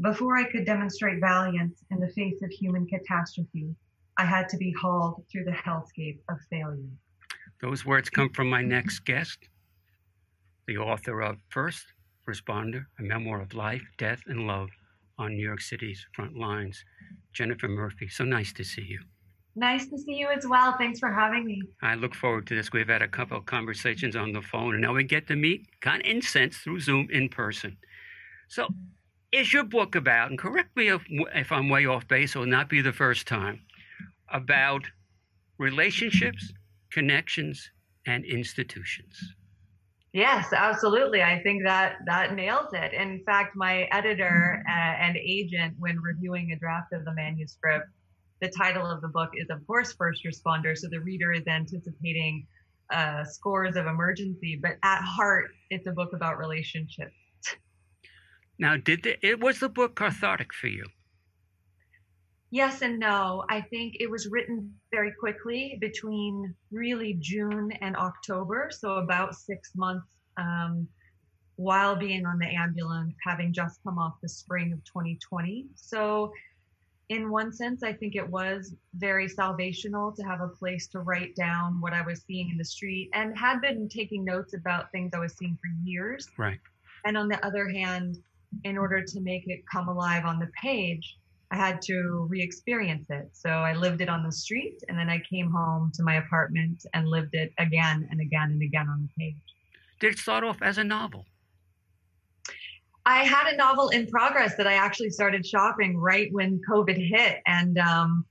[0.00, 3.74] Before I could demonstrate valiance in the face of human catastrophe,
[4.18, 6.90] I had to be hauled through the hellscape of failure.
[7.60, 9.38] Those words come from my next guest,
[10.66, 11.84] the author of First
[12.28, 14.68] Responder, a memoir of life, death, and love
[15.18, 16.84] on New York City's front lines.
[17.32, 19.00] Jennifer Murphy, so nice to see you.
[19.56, 20.76] Nice to see you as well.
[20.76, 21.62] Thanks for having me.
[21.82, 22.72] I look forward to this.
[22.72, 25.68] We've had a couple of conversations on the phone, and now we get to meet,
[25.80, 27.76] kind of in sense, through Zoom in person.
[28.48, 28.68] So,
[29.34, 32.46] is your book about, and correct me if, if I'm way off base, it will
[32.46, 33.60] not be the first time,
[34.32, 34.84] about
[35.58, 36.52] relationships,
[36.92, 37.70] connections,
[38.06, 39.34] and institutions.
[40.12, 41.22] Yes, absolutely.
[41.22, 42.92] I think that that nails it.
[42.92, 47.86] In fact, my editor uh, and agent, when reviewing a draft of the manuscript,
[48.40, 50.76] the title of the book is, of course, First Responder.
[50.76, 52.46] So the reader is anticipating
[52.92, 57.14] uh, scores of emergency, but at heart, it's a book about relationships.
[58.58, 60.84] Now, did the, it was the book cathartic for you?
[62.50, 63.44] Yes and no.
[63.50, 69.72] I think it was written very quickly between really June and October, so about six
[69.74, 70.86] months um,
[71.56, 75.66] while being on the ambulance, having just come off the spring of 2020.
[75.74, 76.32] So,
[77.08, 81.34] in one sense, I think it was very salvational to have a place to write
[81.34, 85.10] down what I was seeing in the street and had been taking notes about things
[85.12, 86.28] I was seeing for years.
[86.38, 86.60] Right.
[87.04, 88.18] And on the other hand,
[88.64, 91.16] in order to make it come alive on the page,
[91.50, 93.28] I had to re experience it.
[93.32, 96.84] So I lived it on the street and then I came home to my apartment
[96.94, 99.36] and lived it again and again and again on the page.
[100.00, 101.26] Did it start off as a novel?
[103.06, 107.36] I had a novel in progress that I actually started shopping right when COVID hit.
[107.46, 108.24] And, um,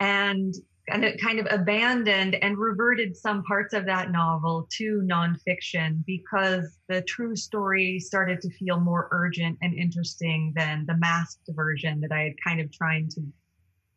[0.00, 0.54] and
[0.92, 6.78] and it kind of abandoned and reverted some parts of that novel to nonfiction because
[6.88, 12.12] the true story started to feel more urgent and interesting than the masked version that
[12.12, 13.22] I had kind of trying to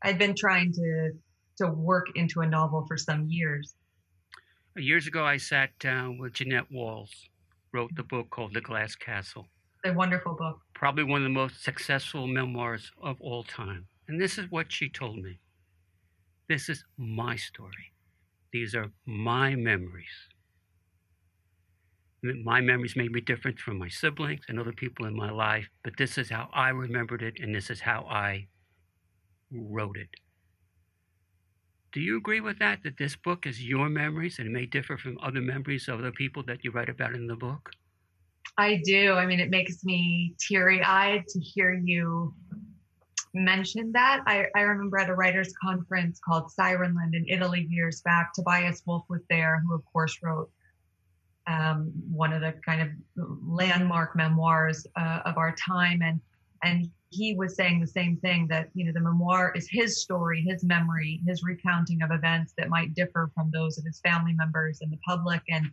[0.03, 1.11] I'd been trying to
[1.57, 3.75] to work into a novel for some years.
[4.77, 7.11] Years ago I sat down with Jeannette Walls,
[7.73, 9.47] wrote the book called The Glass Castle.
[9.83, 10.59] A wonderful book.
[10.73, 13.87] Probably one of the most successful memoirs of all time.
[14.07, 15.39] And this is what she told me.
[16.47, 17.93] This is my story.
[18.53, 20.29] These are my memories.
[22.23, 25.97] My memories may be different from my siblings and other people in my life, but
[25.97, 28.47] this is how I remembered it, and this is how I
[29.51, 30.09] wrote it.
[31.93, 32.83] Do you agree with that?
[32.83, 36.11] That this book is your memories and it may differ from other memories of the
[36.11, 37.71] people that you write about in the book?
[38.57, 39.13] I do.
[39.13, 42.33] I mean, it makes me teary eyed to hear you
[43.35, 44.23] mentioned that.
[44.25, 49.03] I, I remember at a writers' conference called Sirenland in Italy years back, Tobias Wolff
[49.09, 50.49] was there, who of course wrote
[51.47, 52.89] um, one of the kind of
[53.45, 56.19] landmark memoirs uh, of our time, and
[56.63, 60.41] and he was saying the same thing that you know the memoir is his story,
[60.41, 64.79] his memory, his recounting of events that might differ from those of his family members
[64.81, 65.69] and the public, and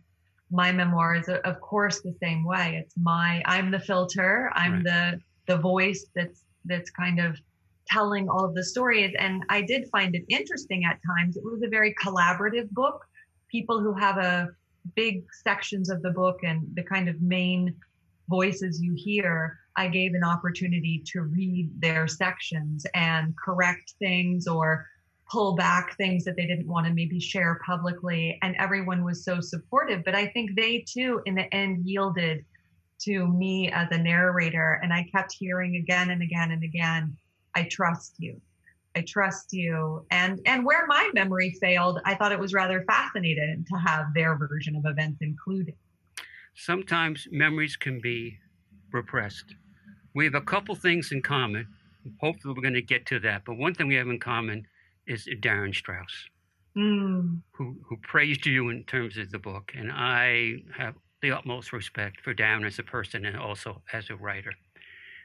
[0.51, 2.79] my memoir is of course the same way.
[2.83, 4.83] It's my I'm the filter, I'm right.
[4.83, 7.39] the the voice that's that's kind of
[7.87, 9.13] telling all of the stories.
[9.17, 11.37] And I did find it interesting at times.
[11.37, 13.03] It was a very collaborative book.
[13.49, 14.49] People who have a
[14.95, 17.75] big sections of the book and the kind of main
[18.29, 24.85] voices you hear, I gave an opportunity to read their sections and correct things or
[25.29, 28.37] pull back things that they didn't want to maybe share publicly.
[28.41, 30.03] And everyone was so supportive.
[30.03, 32.45] But I think they too, in the end, yielded
[33.01, 34.79] to me as a narrator.
[34.83, 37.17] And I kept hearing again and again and again
[37.55, 38.39] I trust you.
[38.95, 40.05] I trust you.
[40.11, 44.35] And and where my memory failed, I thought it was rather fascinating to have their
[44.37, 45.75] version of events included.
[46.55, 48.37] Sometimes memories can be
[48.91, 49.55] repressed.
[50.13, 51.67] We have a couple things in common.
[52.19, 53.43] Hopefully, we're going to get to that.
[53.45, 54.67] But one thing we have in common
[55.07, 56.29] is Darin Strauss,
[56.77, 57.41] mm.
[57.51, 59.71] who, who praised you in terms of the book.
[59.75, 64.15] And I have the utmost respect for Darin as a person and also as a
[64.15, 64.53] writer.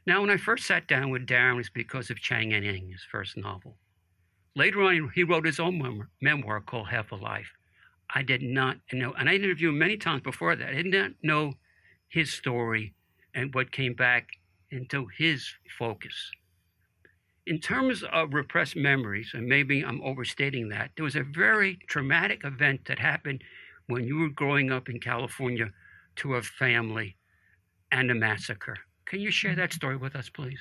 [0.08, 2.88] Now, when I first sat down with Darin, it was because of Chang and Eng,
[2.90, 3.76] his first novel.
[4.56, 7.52] Later on, he wrote his own memoir called Half a Life.
[8.08, 10.70] I did not know, and I interviewed him many times before that.
[10.70, 11.52] I did not know
[12.08, 12.94] his story
[13.34, 14.28] and what came back
[14.70, 15.46] into his
[15.78, 16.30] focus.
[17.46, 22.46] In terms of repressed memories, and maybe I'm overstating that, there was a very traumatic
[22.46, 23.44] event that happened
[23.88, 25.70] when you were growing up in California
[26.16, 27.18] to a family
[27.92, 28.78] and a massacre.
[29.08, 30.60] Can you share that story with us, please?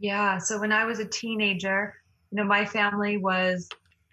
[0.00, 0.38] Yeah.
[0.38, 1.94] So when I was a teenager,
[2.30, 3.68] you know, my family was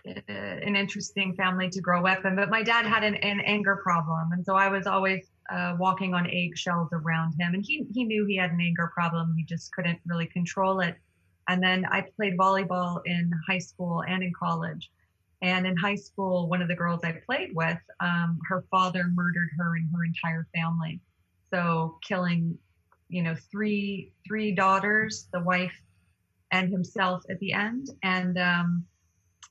[0.08, 3.80] uh, an interesting family to grow up in, but my dad had an, an anger
[3.84, 4.32] problem.
[4.34, 7.56] And so I was always uh, walking on eggshells around him.
[7.56, 9.34] And he, he knew he had an anger problem.
[9.36, 10.96] He just couldn't really control it.
[11.48, 14.92] And then I played volleyball in high school and in college.
[15.42, 19.50] And in high school, one of the girls I played with, um, her father murdered
[19.58, 21.00] her and her entire family.
[21.52, 22.58] So killing,
[23.12, 25.78] you know, three three daughters, the wife,
[26.52, 27.88] and himself at the end.
[28.04, 28.86] And um,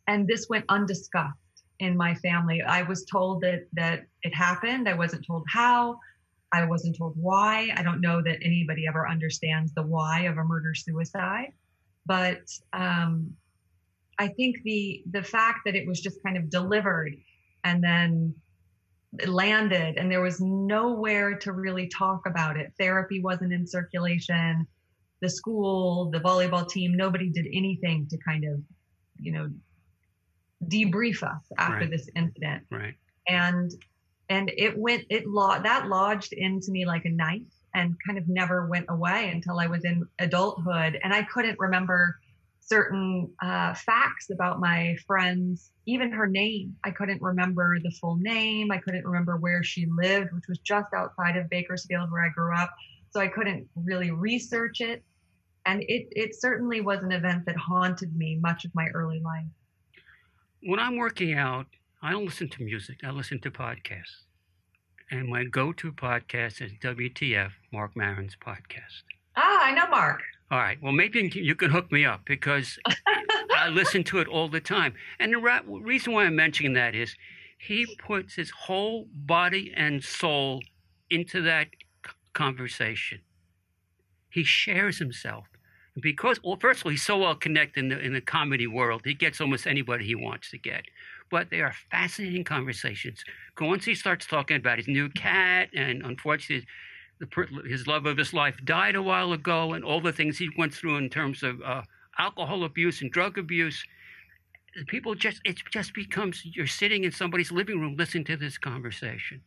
[0.08, 1.36] and this went undiscussed
[1.78, 2.62] in my family.
[2.62, 4.88] I was told that that it happened.
[4.88, 5.98] I wasn't told how.
[6.52, 7.72] I wasn't told why.
[7.76, 11.52] I don't know that anybody ever understands the why of a murder suicide,
[12.06, 12.42] but
[12.72, 13.30] um,
[14.18, 17.14] I think the the fact that it was just kind of delivered
[17.64, 18.34] and then
[19.26, 22.72] landed and there was nowhere to really talk about it.
[22.78, 24.66] Therapy wasn't in circulation.
[25.20, 28.60] The school, the volleyball team, nobody did anything to kind of,
[29.18, 29.50] you know,
[30.66, 31.90] debrief us after right.
[31.90, 32.64] this incident.
[32.70, 32.94] Right.
[33.28, 33.72] And
[34.28, 37.42] and it went it lo- that lodged into me like a knife
[37.74, 42.18] and kind of never went away until I was in adulthood and I couldn't remember
[42.70, 46.76] certain uh, facts about my friends, even her name.
[46.84, 48.70] I couldn't remember the full name.
[48.70, 52.54] I couldn't remember where she lived, which was just outside of Bakersfield where I grew
[52.54, 52.70] up.
[53.10, 55.02] So I couldn't really research it.
[55.66, 59.44] And it, it certainly was an event that haunted me much of my early life
[60.62, 61.66] when I'm working out,
[62.02, 62.98] I don't listen to music.
[63.04, 64.24] I listen to podcasts.
[65.10, 69.02] And my go-to podcast is WTF, Marc Maron's podcast.
[69.36, 70.20] Ah, I know Marc.
[70.50, 70.78] All right.
[70.82, 72.78] Well, maybe you can hook me up because
[73.56, 74.94] I listen to it all the time.
[75.20, 77.14] And the ra- reason why I'm mentioning that is
[77.58, 80.60] he puts his whole body and soul
[81.08, 81.68] into that
[82.32, 83.20] conversation.
[84.30, 85.46] He shares himself
[86.00, 89.02] because well, first of all, he's so well connected in the in the comedy world.
[89.04, 90.84] He gets almost anybody he wants to get.
[91.30, 93.22] But they are fascinating conversations.
[93.60, 96.66] Once he starts talking about his new cat, and unfortunately,
[97.20, 100.48] the, his love of his life died a while ago, and all the things he
[100.56, 101.82] went through in terms of uh,
[102.18, 103.84] alcohol abuse and drug abuse,
[104.88, 109.40] people just it just becomes you're sitting in somebody's living room listening to this conversation.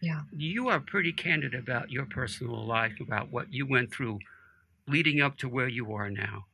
[0.00, 4.18] Yeah, you are pretty candid about your personal life, about what you went through
[4.86, 6.46] leading up to where you are now.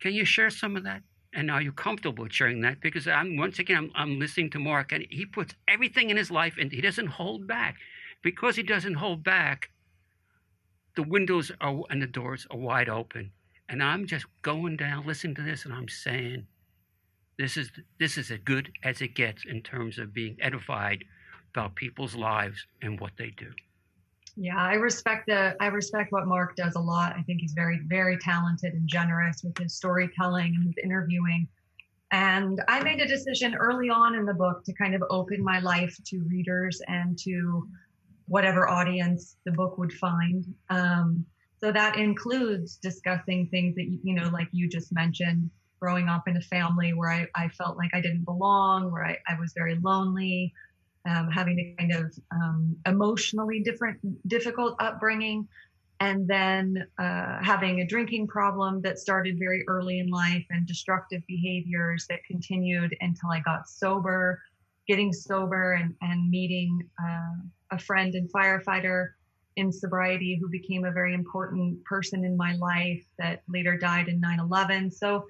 [0.00, 1.02] Can you share some of that?
[1.32, 2.80] And are you comfortable sharing that?
[2.80, 6.30] Because I'm once again I'm, I'm listening to Marc, and he puts everything in his
[6.30, 7.76] life, and he doesn't hold back.
[8.22, 9.70] Because he doesn't hold back,
[10.96, 13.32] the windows are and the doors are wide open.
[13.68, 16.46] And I'm just going down, listening to this, and I'm saying,
[17.38, 21.04] this is this is as good as it gets in terms of being edified
[21.52, 23.50] about people's lives and what they do.
[24.36, 27.14] Yeah, I respect the I respect what Marc does a lot.
[27.16, 31.48] I think he's very very talented and generous with his storytelling and his interviewing.
[32.12, 35.58] And I made a decision early on in the book to kind of open my
[35.58, 37.68] life to readers and to
[38.28, 40.44] whatever audience the book would find.
[40.70, 41.24] Um,
[41.58, 45.50] so that includes discussing things that you know, like you just mentioned,
[45.80, 49.16] growing up in a family where I, I felt like I didn't belong, where I,
[49.28, 50.52] I was very lonely,
[51.08, 53.98] um, having a kind of um, emotionally different,
[54.28, 55.46] difficult upbringing,
[56.00, 61.22] and then uh, having a drinking problem that started very early in life and destructive
[61.26, 64.42] behaviors that continued until I got sober,
[64.86, 67.36] getting sober and, and meeting uh,
[67.70, 69.10] a friend and firefighter
[69.56, 74.20] in sobriety who became a very important person in my life that later died in
[74.20, 74.90] 9 11.
[74.90, 75.24] So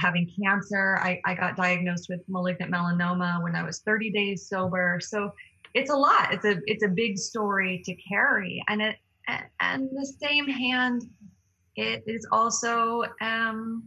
[0.00, 0.98] having cancer.
[1.00, 4.98] I, I got diagnosed with malignant melanoma when I was 30 days sober.
[5.00, 5.32] So
[5.74, 6.32] it's a lot.
[6.32, 8.62] It's a it's a big story to carry.
[8.68, 8.96] And it
[9.60, 11.02] and the same hand,
[11.76, 13.84] it is also um,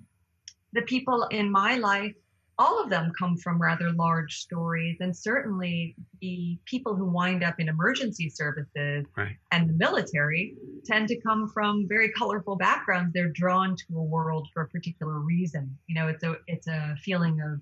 [0.72, 2.16] the people in my life,
[2.60, 4.98] all of them come from rather large stories.
[5.00, 9.38] And certainly the people who wind up in emergency services Right.
[9.52, 13.12] and the military tend to come from very colorful backgrounds.
[13.14, 15.78] They're drawn to a world for a particular reason.
[15.88, 17.62] You know, it's a it's a feeling of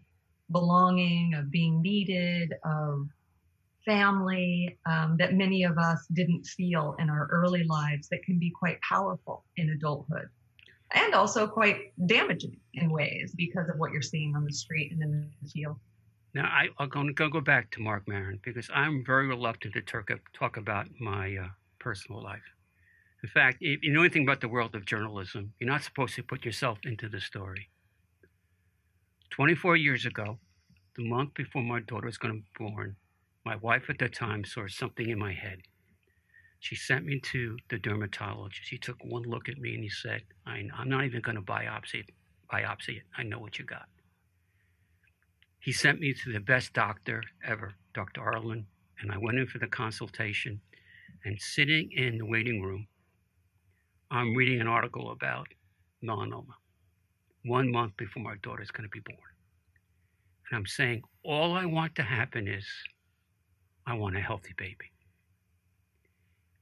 [0.51, 3.07] belonging, of being needed, of
[3.85, 8.51] family um, that many of us didn't feel in our early lives that can be
[8.51, 10.29] quite powerful in adulthood
[10.93, 15.01] and also quite damaging in ways because of what you're seeing on the street and
[15.01, 15.77] in the field.
[16.33, 19.81] Now, I, I'm going to go back to Marc Maron because I'm very reluctant to
[19.81, 21.47] talk, talk about my uh,
[21.79, 22.43] personal life.
[23.23, 26.23] In fact, if you know anything about the world of journalism, you're not supposed to
[26.23, 27.69] put yourself into the story.
[29.31, 30.39] 24 years ago,
[30.95, 32.95] the month before my daughter was going to be born,
[33.45, 35.59] my wife at the time saw something in my head.
[36.61, 38.69] She sent me to the dermatologist.
[38.69, 41.41] He took one look at me and he said, I, I'm not even going to
[41.41, 42.05] biopsy.
[42.53, 43.03] Biopsy it.
[43.17, 43.87] I know what you got.
[45.59, 48.21] He sent me to the best doctor ever, Dr.
[48.21, 48.67] Arlen,
[48.99, 50.61] and I went in for the consultation.
[51.25, 52.87] And sitting in the waiting room,
[54.11, 55.47] I'm reading an article about
[56.03, 56.53] melanoma
[57.43, 59.17] one month before my daughter's going to be born.
[60.49, 62.65] And I'm saying, all I want to happen is
[63.87, 64.91] I want a healthy baby.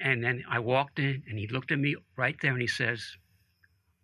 [0.02, 3.06] And then I walked in and he looked at me right there and he says,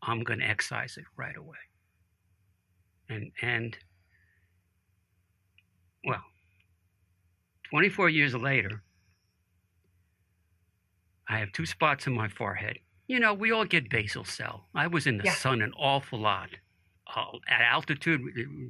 [0.02, 1.58] I'm going to excise it right away.
[3.10, 3.78] And, and,
[6.06, 6.24] well,
[7.70, 8.84] 24 years later,
[11.28, 12.80] I have two spots in my forehead.
[13.08, 14.68] You know, we all get basal cell.
[14.76, 15.34] I was in the Yeah.
[15.34, 16.50] sun an awful lot.
[17.16, 18.20] Uh, at altitude,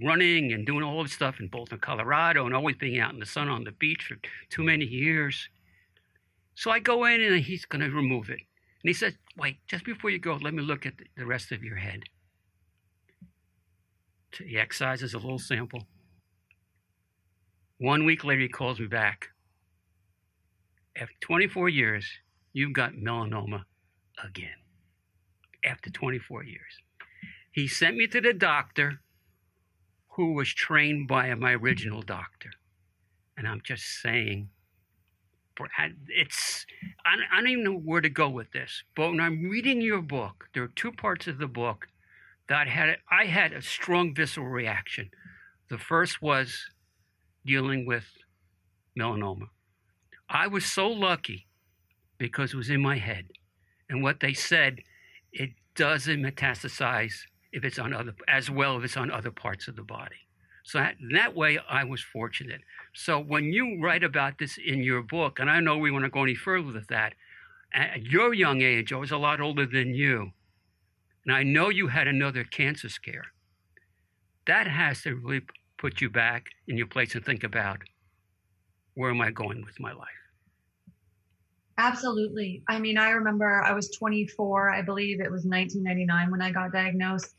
[0.04, 3.26] running and doing all this stuff in Boulder, Colorado, and always being out in the
[3.26, 4.18] sun on the beach for
[4.50, 5.50] too many years.
[6.56, 8.40] So I go in and he's going to remove it.
[8.40, 11.64] And he says, Wait, just before you go, let me look at the- rest of
[11.64, 12.04] your head.
[14.38, 15.88] He excises a little sample.
[17.78, 19.30] One week later, he calls me back.
[20.96, 22.06] After 24 years,
[22.54, 23.64] you've got melanoma
[24.24, 24.56] again.
[25.64, 26.80] After 24 years.
[27.52, 29.02] He sent me to the doctor
[30.10, 32.52] who was trained by my original doctor.
[33.38, 34.50] And I'm just saying,
[36.10, 36.66] it's,
[37.06, 38.84] I don't- I don't even know where to go with this.
[38.96, 41.88] But when I'm reading your book, there are two parts of the book
[42.48, 45.10] that had, I had a strong visceral reaction.
[45.70, 46.70] The first was
[47.46, 48.06] dealing with
[49.00, 49.50] melanoma.
[50.30, 51.48] I was so lucky
[52.18, 53.26] because it was in my head.
[53.90, 54.82] And what they said,
[55.32, 57.14] it doesn't metastasize
[57.52, 60.16] if it's on other, as well if it's on other parts of the body.
[60.64, 62.62] So that, that way, I was fortunate.
[62.98, 66.10] So when you write about this in your book, and I know we want to
[66.10, 67.14] go any further with that,
[67.74, 70.32] at your young age, I was a lot older than you,
[71.26, 73.26] and I know you had another cancer scare.
[74.48, 75.42] That has to really
[75.78, 77.80] put you back in your place and think about
[78.94, 80.08] where am I going with my life?
[81.78, 82.64] Absolutely.
[82.70, 86.72] I mean, I remember I was 24, I believe it was 1999 when I got
[86.72, 87.36] diagnosed.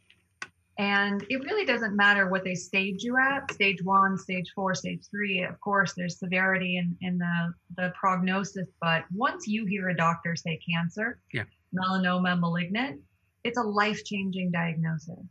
[0.79, 5.05] And it really doesn't matter what they stage you at stage one, stage four, stage
[5.11, 5.43] three.
[5.43, 8.69] Of course, there's severity in, in the, the prognosis.
[8.83, 11.45] But once you hear a doctor say cancer, Yeah.
[11.75, 13.01] melanoma, malignant,
[13.43, 15.25] it's a life changing diagnosis.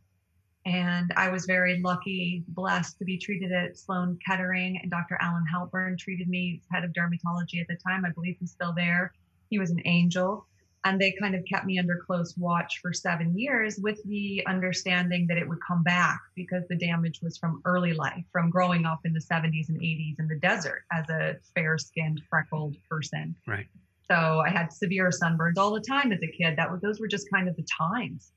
[0.64, 4.80] And I was very lucky, blessed to be treated at Sloan Kettering.
[4.82, 5.16] And Dr.
[5.20, 8.04] Allan Halpern treated me, head of dermatology at the time.
[8.04, 9.12] I believe he's still there.
[9.48, 10.44] He was an angel.
[10.86, 15.26] And they kind of kept me under close watch for seven years with the understanding
[15.26, 19.00] that it would come back because the damage was from early life, from growing up
[19.04, 23.34] in the 70s and 80s in the desert as a fair skinned, freckled person.
[23.48, 23.66] Right.
[24.08, 26.56] So I had severe sunburns all the time as a kid.
[26.56, 28.30] That was, those were just kind of the times.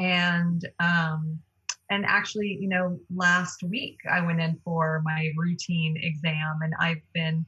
[0.00, 1.38] And, um,
[1.90, 7.02] and actually, you know, last week I went in for my routine exam and I've
[7.12, 7.46] been,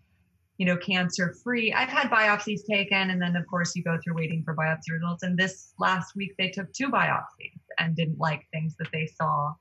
[0.59, 1.73] you know, cancer free.
[1.73, 5.23] I've had biopsies taken and then of course you go through waiting for biopsy results.
[5.23, 9.53] And this last week they took two biopsies and didn't like things that they saw.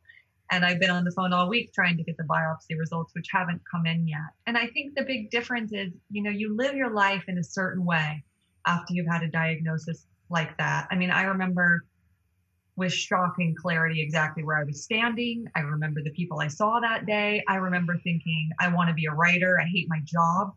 [0.52, 3.28] And I've been on the phone all week trying to get the biopsy results, which
[3.32, 4.20] haven't come in yet.
[4.46, 7.44] And I think the big difference is, you know, you live your life in a
[7.44, 8.24] certain way
[8.68, 10.88] after you've had a diagnosis like that.
[10.92, 11.84] I mean, I remember
[12.78, 15.46] with shocking clarity exactly where I was standing.
[15.56, 17.44] I remember the people I saw that day.
[17.48, 19.60] I remember thinking, I want to be a writer.
[19.60, 20.54] I hate my job.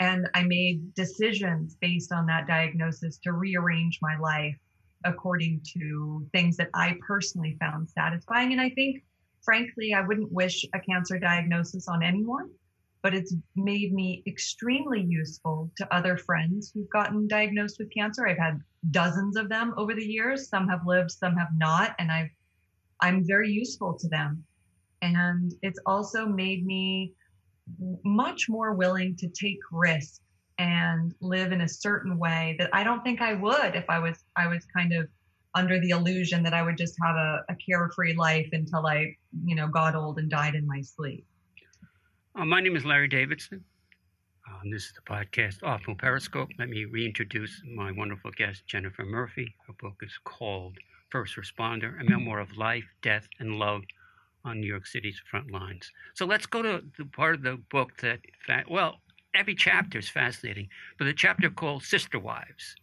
[0.00, 4.56] And I made decisions based on that diagnosis to rearrange my life
[5.04, 8.52] according to things that I personally found satisfying.
[8.52, 9.04] And I think,
[9.42, 12.50] frankly, I wouldn't wish a cancer diagnosis on anyone,
[13.02, 18.26] but it's made me extremely useful to other friends who've gotten diagnosed with cancer.
[18.26, 20.48] I've had dozens of them over the years.
[20.48, 21.94] Some have lived, some have not.
[21.98, 22.30] And I've
[23.00, 24.44] I'm very useful to them.
[25.02, 27.12] And it's also made me
[28.04, 30.20] much more willing to take risks
[30.58, 34.24] and live in a certain way that I don't think I would if I was
[34.36, 35.08] I was kind of
[35.54, 39.54] under the illusion that I would just have a, a carefree life until I, you
[39.54, 41.24] know, got old and died in my sleep.
[42.34, 43.64] Uh, my name is Larry Davidson.
[44.48, 46.50] Um, this is the podcast Artful Periscope.
[46.58, 49.54] Let me reintroduce my wonderful guest, Jennifer Murphy.
[49.66, 50.76] Her book is called
[51.10, 53.82] First Responder, a memoir of life, death, and love
[54.44, 55.90] on New York City's front lines.
[56.14, 58.20] So let's go to the part of the book that,
[58.70, 59.00] well,
[59.34, 60.68] every chapter is fascinating,
[60.98, 62.76] but the chapter called Sister Wives.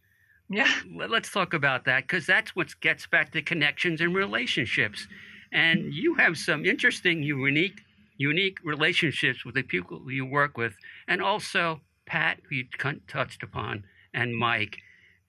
[0.49, 0.71] Yeah.
[0.93, 5.07] Let's talk about that because that's what gets back to connections and relationships.
[5.53, 7.81] And you have some interesting, unique,
[8.17, 10.73] unique relationships with the people you work with,
[11.07, 12.65] and also Pat, who you
[13.07, 14.77] touched upon, and Mike,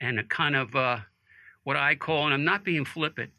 [0.01, 0.99] and a kind of uh,
[1.64, 3.30] what I call, and I'm not being flippant,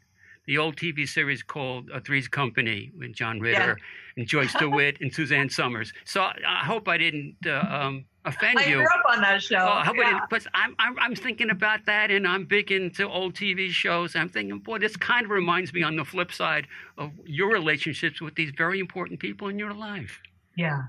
[0.46, 4.16] the old TV series called uh, Three's Company with John Ritter yeah.
[4.16, 5.92] and Joyce DeWitt and Suzanne Somers.
[6.04, 8.80] So I hope I didn't uh, um, offend I you.
[8.80, 9.56] I grew up on that show.
[9.56, 10.20] Oh, I yeah.
[10.28, 14.16] but I'm, I'm, I'm thinking about that, and I'm big into old TV shows.
[14.16, 16.66] I'm thinking, boy, this kind of reminds me on the flip side
[16.98, 20.20] of your relationships with these very important people in your life.
[20.56, 20.84] Yeah.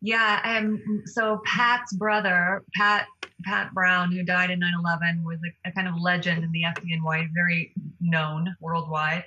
[0.00, 3.06] Yeah, and so Pat's brother, Pat
[3.44, 7.28] Pat Brown, who died in 9/11, was a, a kind of legend in the FDNY,
[7.34, 9.24] very known worldwide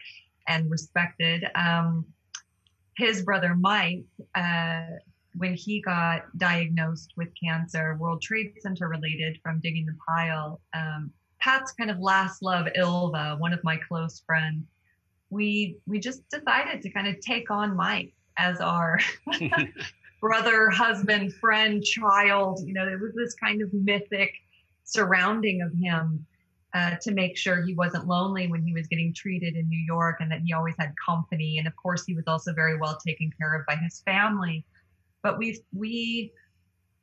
[0.48, 1.46] and respected.
[1.56, 2.06] Um,
[2.98, 4.04] his brother Mike,
[4.36, 4.86] uh,
[5.36, 11.12] when he got diagnosed with cancer, World Trade Center related from digging the pile, um,
[11.40, 14.66] Pat's kind of last love, Ilva, one of my close friends,
[15.30, 19.00] we we just decided to kind of take on Mike as our
[20.22, 22.62] brother, husband, friend, child.
[22.66, 24.32] You know, there was this kind of mythic
[24.84, 26.26] surrounding of him
[26.74, 30.18] uh, to make sure he wasn't lonely when he was getting treated in New York
[30.22, 31.58] and that he always had company.
[31.58, 34.64] And of course, he was also very well taken care of by his family.
[35.24, 36.32] But we we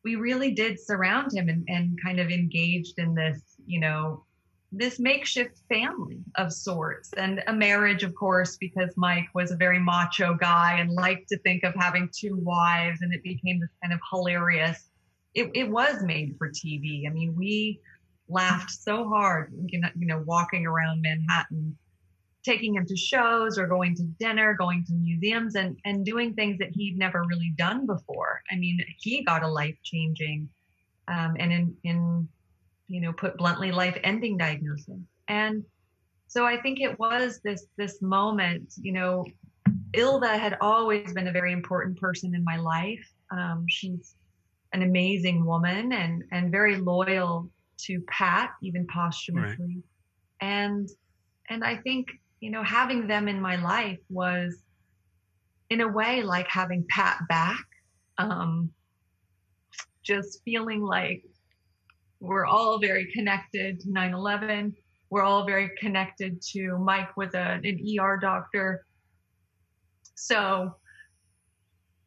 [0.05, 4.25] we really did surround him and, and kind of engaged in this, you know,
[4.71, 7.12] this makeshift family of sorts.
[7.16, 11.39] And a marriage of course because mike was a very macho guy and liked to
[11.39, 14.89] think of having two wives and it became this kind of hilarious.
[15.35, 17.81] It, it was made for tv i mean we
[18.29, 21.77] laughed so hard you know walking around manhattan
[22.45, 26.59] taking him to shows or going to dinner going to museums and and doing things
[26.59, 28.43] that he'd never really done before.
[28.51, 30.49] I mean he got a life changing
[31.09, 32.29] um, and in in
[32.89, 34.99] you know, put bluntly, life ending diagnosis.
[35.28, 35.64] And
[36.26, 39.24] so I think it was this this moment, you know,
[39.93, 43.07] Ilva had always been a very important person in my life.
[43.30, 44.14] Um, she's
[44.72, 49.82] an amazing woman and and very loyal to Pat, even posthumously.
[50.41, 50.49] Right.
[50.49, 50.89] And
[51.49, 52.09] and I think,
[52.41, 54.62] you know, having them in my life was
[55.70, 57.64] in a way like having Pat back.
[58.18, 58.70] Um,
[60.03, 61.22] just feeling like
[62.21, 64.75] we're all very connected to 9 11.
[65.11, 68.85] We're all very connected to Mike was a, an ER doctor.
[70.14, 70.75] So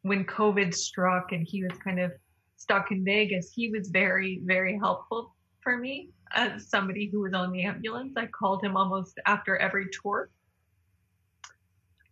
[0.02, 2.12] when COVID struck and he was kind of
[2.56, 7.52] stuck in Vegas, he was very, very helpful for me as somebody who was on
[7.52, 8.12] the ambulance.
[8.16, 10.28] I called him almost after every tour.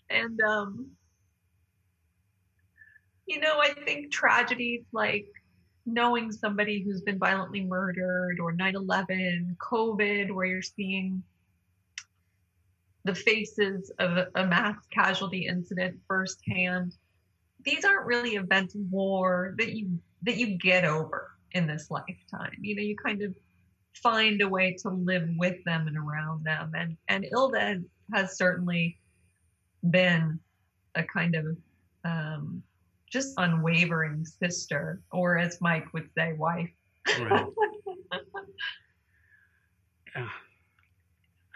[0.08, 0.90] And, um,
[3.26, 5.26] you know, I think tragedies like
[5.92, 11.22] knowing somebody who's been violently murdered or 9-11 covid where you're seeing
[13.04, 16.94] the faces of a mass casualty incident firsthand
[17.64, 22.56] these aren't really events of war that you that you get over in this lifetime.
[22.60, 23.34] You know you kind of
[23.94, 26.72] find a way to live with them and around them.
[26.74, 27.82] And and ilva
[28.12, 28.98] has certainly
[29.88, 30.38] been
[30.94, 31.56] a kind of
[32.04, 32.62] um,
[33.10, 36.70] just unwavering sister, or as Mike would say, wife.
[37.20, 37.46] Right.
[40.16, 40.26] uh,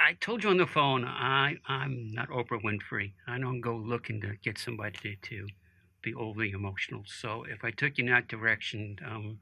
[0.01, 3.13] I told you on the phone, I, I'm not Oprah Winfrey.
[3.27, 5.47] I don't go looking to get somebody to,
[6.03, 7.03] be overly emotional.
[7.07, 9.39] So if I took you in that direction, um,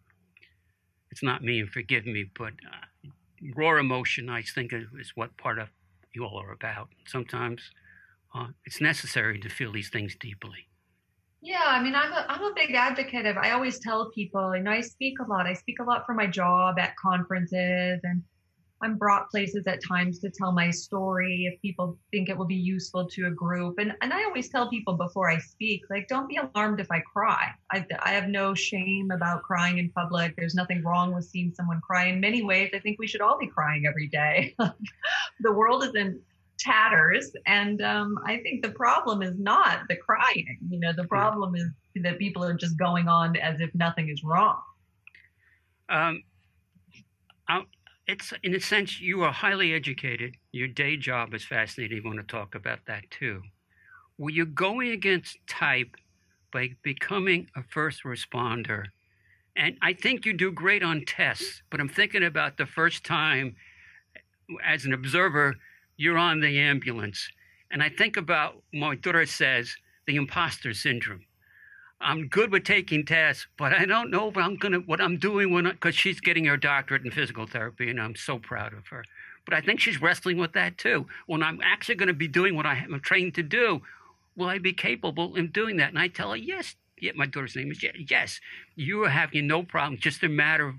[1.10, 3.08] it's not me, and forgive me, but uh,
[3.56, 5.68] raw emotion, I think, is what part of
[6.14, 6.88] you all are about.
[7.06, 7.72] Sometimes
[8.34, 10.68] uh, it's necessary to feel these things deeply.
[11.44, 14.62] Yeah, I mean, I'm a, I'm a big advocate of, I always tell people, you
[14.62, 15.44] know, I speak a lot.
[15.44, 18.22] I speak a lot for my job at conferences and
[18.80, 22.54] I'm brought places at times to tell my story if people think it will be
[22.54, 23.78] useful to a group.
[23.78, 27.00] And, and I always tell people before I speak, like, don't be alarmed if I
[27.00, 27.48] cry.
[27.72, 30.36] I, I have no shame about crying in public.
[30.36, 32.06] There's nothing wrong with seeing someone cry.
[32.06, 34.54] In many ways, I think we should all be crying every day.
[35.40, 36.20] the world isn't
[36.62, 37.32] tatters.
[37.46, 40.58] And um, I think the problem is not the crying.
[40.68, 44.22] You know, the problem is that people are just going on as if nothing is
[44.24, 44.60] wrong.
[45.88, 46.22] Um,
[48.06, 50.36] it's in a sense you are highly educated.
[50.52, 51.98] Your day job is fascinating.
[51.98, 53.42] You want to talk about that too.
[54.18, 55.96] Were you going against type
[56.52, 58.86] by becoming a first responder?
[59.56, 63.56] And I think you do great on tests, but I'm thinking about the first time
[64.64, 65.54] as an observer,
[66.02, 67.28] you're on the ambulance.
[67.70, 69.76] And I think about my daughter says
[70.06, 71.24] the imposter syndrome.
[72.00, 75.52] I'm good with taking tests, but I don't know what I'm gonna what I'm doing
[75.52, 79.04] when because she's getting her doctorate in physical therapy, and I'm so proud of her.
[79.44, 81.06] But I think she's wrestling with that too.
[81.26, 83.82] When I'm actually going to be doing what I'm trained to do,
[84.36, 85.90] will I be capable in doing that?
[85.90, 86.74] And I tell her, yes.
[86.98, 88.40] Yeah, my daughter's name is yes.
[88.76, 89.98] You are having no problem.
[90.00, 90.76] Just a matter of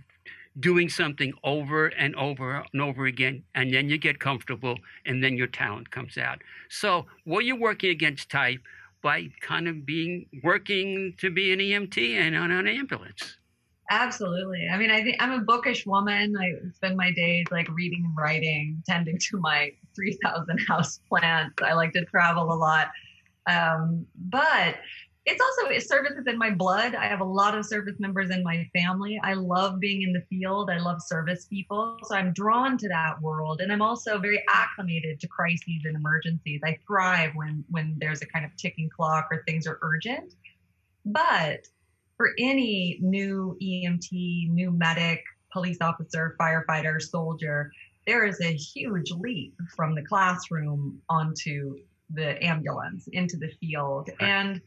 [0.59, 5.35] doing something over and over and over again, and then you get comfortable, and then
[5.35, 6.41] your talent comes out.
[6.69, 8.61] So, were you working against type?
[9.03, 13.37] by kind of being working to be an EMT and on an ambulance.
[13.91, 14.67] Absolutely.
[14.71, 16.35] I mean, I think I'm a bookish woman.
[16.39, 21.61] I spend my days like reading and writing, tending to my 3,000 house plants.
[21.61, 22.87] I like to travel a lot.
[23.45, 24.77] Um, but
[25.25, 26.95] it's also service is in my blood.
[26.95, 29.19] I have a lot of service members in my family.
[29.23, 30.69] I love being in the field.
[30.69, 31.97] I love service people.
[32.03, 33.61] So I'm drawn to that world.
[33.61, 36.59] And I'm also very acclimated to crises and emergencies.
[36.65, 40.33] I thrive when when there's a kind of ticking clock or things are urgent.
[41.05, 41.67] But
[42.17, 47.71] for any new EMT, new medic, police officer, firefighter, soldier,
[48.05, 51.77] there is a huge leap from the classroom onto
[52.13, 54.09] the ambulance into the field.
[54.19, 54.61] And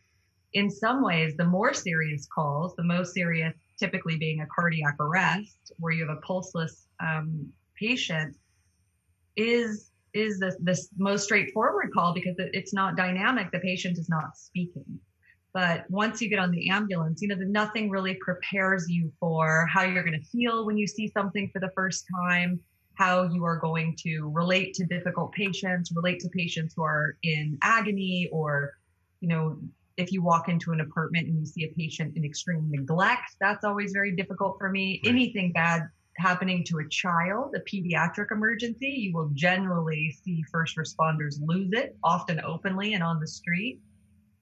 [0.56, 5.70] in some ways, the more serious calls, the most serious typically being a cardiac arrest,
[5.78, 7.46] where you have a pulseless um,
[7.78, 8.34] patient,
[9.36, 13.52] is is the, the most straightforward call because it's not dynamic.
[13.52, 14.98] The patient is not speaking.
[15.52, 19.82] But once you get on the ambulance, you know, nothing really prepares you for how
[19.82, 22.58] you're going to feel when you see something for the first time,
[22.94, 27.58] how you are going to relate to difficult patients, relate to patients who are in
[27.60, 28.72] agony or,
[29.20, 29.58] you know,
[29.96, 33.64] if you walk into an apartment and you see a patient in extreme neglect, that's
[33.64, 35.00] always very difficult for me.
[35.02, 35.10] Right.
[35.10, 35.88] Anything bad
[36.18, 41.96] happening to a child, a pediatric emergency, you will generally see first responders lose it,
[42.02, 43.80] often openly and on the street.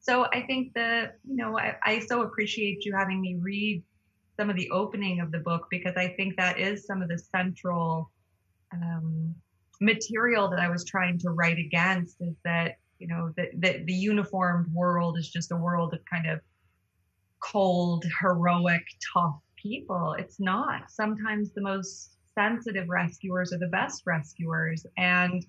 [0.00, 3.82] So I think that, you know, I, I so appreciate you having me read
[4.36, 7.18] some of the opening of the book because I think that is some of the
[7.18, 8.10] central
[8.72, 9.34] um,
[9.80, 13.92] material that I was trying to write against is that you know that the, the
[13.92, 16.40] uniformed world is just a world of kind of
[17.40, 18.82] cold heroic
[19.12, 25.44] tough people it's not sometimes the most sensitive rescuers are the best rescuers and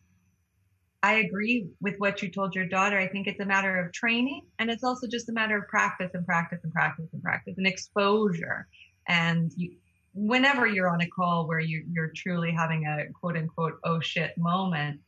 [1.02, 2.98] I agree with what you told your daughter.
[2.98, 6.10] I think it's a matter of training and it's also just a matter of practice
[6.16, 8.68] and practice and practice and practice and exposure.
[9.08, 9.76] And you,
[10.16, 14.32] whenever you're on a call where you, you're truly having a quote unquote, oh shit
[14.36, 15.00] moment,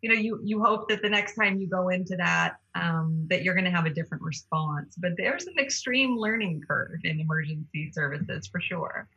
[0.00, 3.42] you know you you hope that the next time you go into that um, that
[3.42, 4.94] you're going to have a different response.
[4.96, 9.08] But there's an extreme learning curve in emergency services for sure.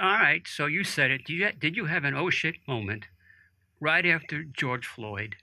[0.00, 1.24] All right so you said it.
[1.24, 3.04] Did you, did you have an oh shit moment
[3.80, 5.36] right after george floyd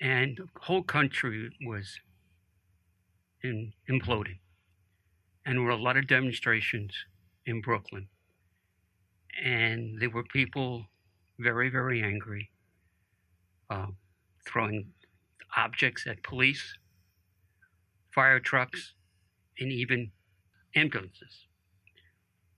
[0.00, 1.98] and the whole country was
[3.42, 4.38] in, imploding?
[5.44, 6.92] And there were a lot of demonstrations
[7.44, 8.08] in brooklyn.
[9.44, 10.86] And there were people
[11.38, 12.50] very very angry
[13.70, 13.86] uh,
[14.46, 14.86] throwing
[15.56, 16.76] objects at police,
[18.14, 18.94] fire trucks,
[19.58, 20.10] and even
[20.74, 21.46] ambulances.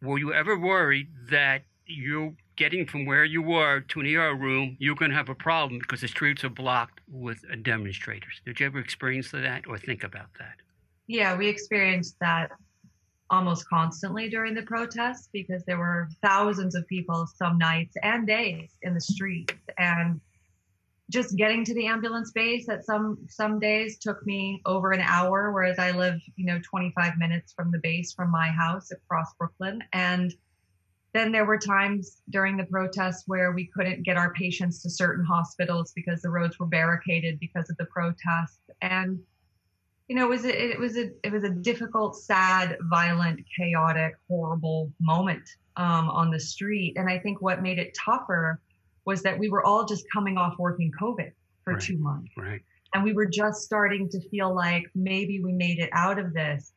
[0.02, 4.76] Were you ever worried that you're getting from where you were to an ER room,
[4.78, 8.40] you're going to have a problem because the streets are blocked with demonstrators?
[8.44, 10.56] Did you ever experience that or think about that?
[11.06, 12.50] Yeah, we experienced that
[13.30, 18.70] almost constantly during the protests because there were thousands of people some nights and days
[18.82, 20.20] in the streets and
[21.10, 25.52] just getting to the ambulance base at some some days took me over an hour
[25.52, 29.82] whereas i live you know 25 minutes from the base from my house across brooklyn.
[29.92, 30.34] And
[31.14, 35.24] then there were times during the protests where we couldn't get our patients to certain
[35.24, 39.18] hospitals because the roads were barricaded because of the protests and
[40.08, 44.16] you know it was a, it was a it was a difficult sad violent chaotic
[44.28, 46.94] horrible moment um, on the street.
[46.96, 48.60] And i think what made it tougher
[49.08, 51.32] was that we were all just coming off working COVID
[51.64, 51.82] for right.
[51.82, 52.30] two months.
[52.36, 52.60] Right.
[52.92, 56.74] And we were just starting to feel like maybe we made it out of this.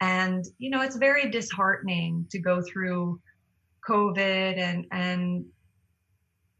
[0.00, 3.20] And, you know, it's very disheartening to go through
[3.88, 5.44] COVID and, and,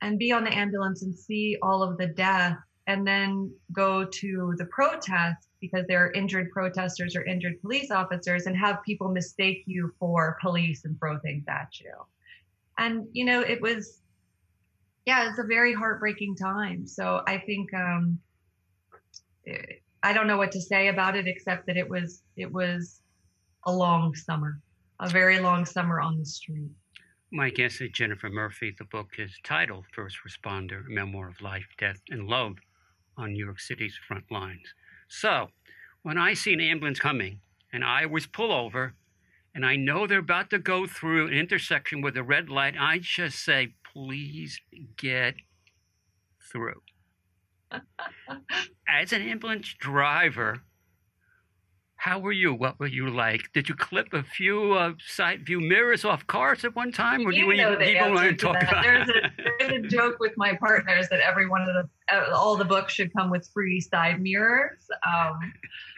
[0.02, 2.56] and be on the ambulance and see all of the death
[2.88, 8.46] and then go to the protest because there are injured protesters or injured police officers
[8.46, 11.92] and have people mistake you for police and throw things at you.
[12.78, 14.00] And, you know, it was,
[15.06, 16.86] yeah, it's a very heartbreaking time.
[16.86, 18.18] So I think, um,
[20.02, 23.00] I don't know what to say about it except that it was, it was
[23.66, 24.60] a long summer,
[25.00, 26.70] a very long summer on the street.
[27.30, 28.74] My guest is Jennifer Murphy.
[28.78, 32.56] The book is titled First Responder, A Memoir of Life, Death, and Love
[33.16, 34.74] on New York City's front lines.
[35.08, 35.48] So,
[36.02, 37.40] when I see an ambulance coming
[37.72, 38.94] and I always pull over
[39.54, 42.98] and I know they're about to go through an intersection with a red light, I
[42.98, 44.60] just say, please
[44.96, 45.34] get
[46.52, 46.82] through.
[48.88, 50.62] As an ambulance driver,
[52.04, 52.52] how were you?
[52.52, 53.50] What were you like?
[53.54, 57.26] Did you clip a few uh, side view mirrors off cars at one time?
[57.26, 58.82] Or you, you know the answer to talk that.
[58.82, 62.58] There's a, there's a joke with my partners that every one of the uh, all
[62.58, 64.80] the books should come with free side mirrors.
[65.06, 65.50] Um,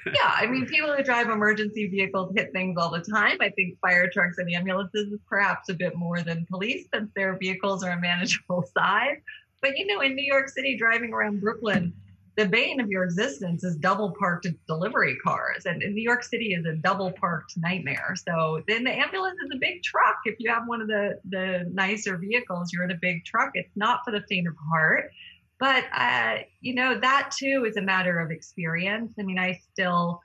[0.07, 3.39] yeah, I mean, people who drive emergency vehicles hit things all the time.
[3.41, 7.37] I think fire trucks and ambulances is perhaps a bit more than police since their
[7.37, 9.19] vehicles are a manageable size.
[9.61, 11.93] But you know, in New York City, driving around Brooklyn
[12.37, 15.65] the bane of your existence is double parked delivery cars.
[15.65, 18.15] And, New York City is a double parked nightmare.
[18.29, 20.17] So then the ambulance is a big truck.
[20.27, 23.53] If you have one of the, the nicer vehicles, you're in a big truck.
[23.55, 25.11] It's not for the faint of heart.
[25.59, 29.15] But, uh, you know, that too is a matter of experience.
[29.19, 30.21] I mean, I still,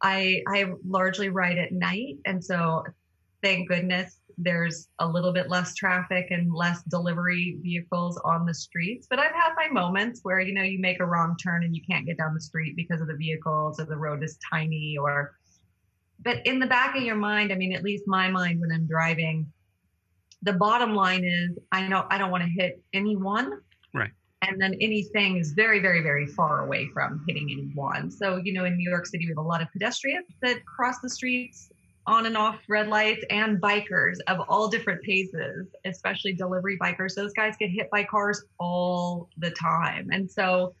[0.00, 2.18] I, I largely ride at night.
[2.24, 2.84] And so
[3.42, 9.06] thank goodness there's a little bit less traffic and less delivery vehicles on the streets.
[9.08, 11.82] But I've had my moments where, you know, you make a wrong turn and you
[11.88, 15.34] can't get down the street because of the vehicles or the road is tiny or
[16.24, 18.86] but in the back of your mind, I mean, at least my mind when I'm
[18.86, 19.46] driving,
[20.42, 23.60] the bottom line is I know I don't want to hit anyone.
[23.92, 24.10] Right.
[24.42, 28.10] And then anything is very, very, very far away from hitting anyone.
[28.10, 30.98] So, you know, in New York City, we have a lot of pedestrians that cross
[31.00, 31.70] the streets
[32.06, 37.14] on and off red lights and bikers of all different paces, especially delivery bikers.
[37.14, 40.08] Those guys get hit by cars all the time.
[40.12, 40.74] And so,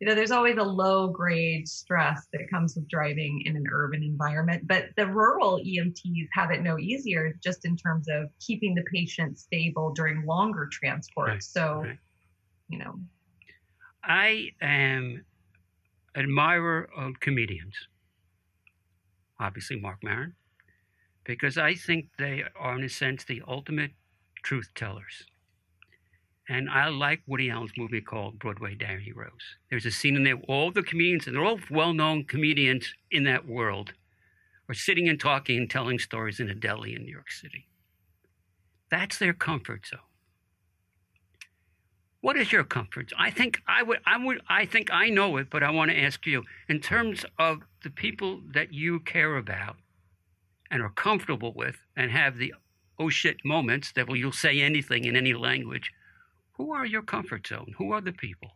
[0.00, 4.02] you know, there's always a low grade stress that comes with driving in an urban
[4.02, 4.66] environment.
[4.66, 9.38] But the rural EMTs have it no easier just in terms of keeping the patient
[9.38, 11.28] stable during longer transport.
[11.28, 11.42] Right.
[11.42, 11.98] So, right.
[12.68, 12.98] you know.
[14.02, 15.24] I am
[16.16, 17.74] admirer of comedians
[19.40, 20.34] obviously Marc Maron,
[21.24, 23.92] because I think they are, in a sense, the ultimate
[24.42, 25.24] truth tellers.
[26.48, 29.56] And I like Woody Allen's movie called Broadway Danny Rose.
[29.68, 33.24] There's a scene in there, all the comedians, and they're all well known comedians in
[33.24, 33.92] that world,
[34.68, 37.66] are sitting and talking and telling stories in a deli in New York City.
[38.90, 40.00] That's their comfort zone.
[42.28, 43.10] What is your comfort?
[43.18, 45.98] I think I would, I would, I think I know it, but I want to
[45.98, 49.76] ask you in terms of the people that you care about
[50.70, 52.52] and are comfortable with and have the
[52.98, 55.90] oh shit moments that will you'll say anything in any language.
[56.58, 57.74] Who are your comfort zone?
[57.78, 58.52] Who are the people?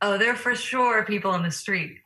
[0.00, 1.98] Oh, they're for sure people on the street.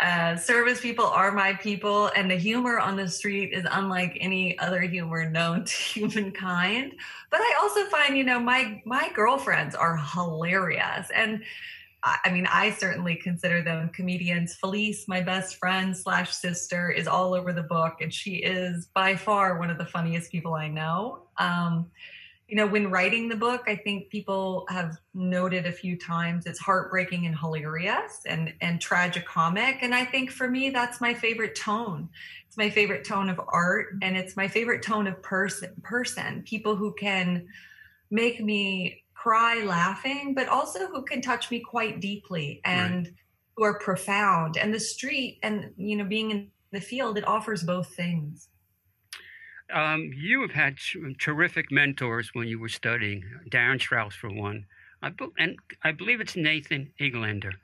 [0.00, 4.58] Uh, service people are my people, and the humor on the street is unlike any
[4.58, 6.94] other humor known to humankind.
[7.30, 11.42] But I also find, you know, my my girlfriends are hilarious, and
[12.02, 14.54] I mean, I certainly consider them comedians.
[14.54, 19.16] Felice, my best friend slash sister, is all over the book, and she is by
[19.16, 21.22] far one of the funniest people I know.
[21.38, 21.90] Um,
[22.54, 26.60] you know, when writing the book, I think people have noted a few times it's
[26.60, 29.78] heartbreaking and hilarious and and tragicomic.
[29.82, 32.08] And I think for me, that's my favorite tone.
[32.46, 33.98] It's my favorite tone of art, mm-hmm.
[34.02, 35.72] and it's my favorite tone of person.
[35.82, 37.48] Person, people who can
[38.12, 43.14] make me cry laughing, but also who can touch me quite deeply and right.
[43.56, 44.58] who are profound.
[44.58, 48.48] And the street, and you know, being in the field, it offers both things.
[49.74, 50.76] Um, you have had
[51.18, 53.24] terrific mentors when you were studying.
[53.48, 54.66] Darin Strauss, for one,
[55.02, 57.54] I be- and I believe it's Nathan Englander,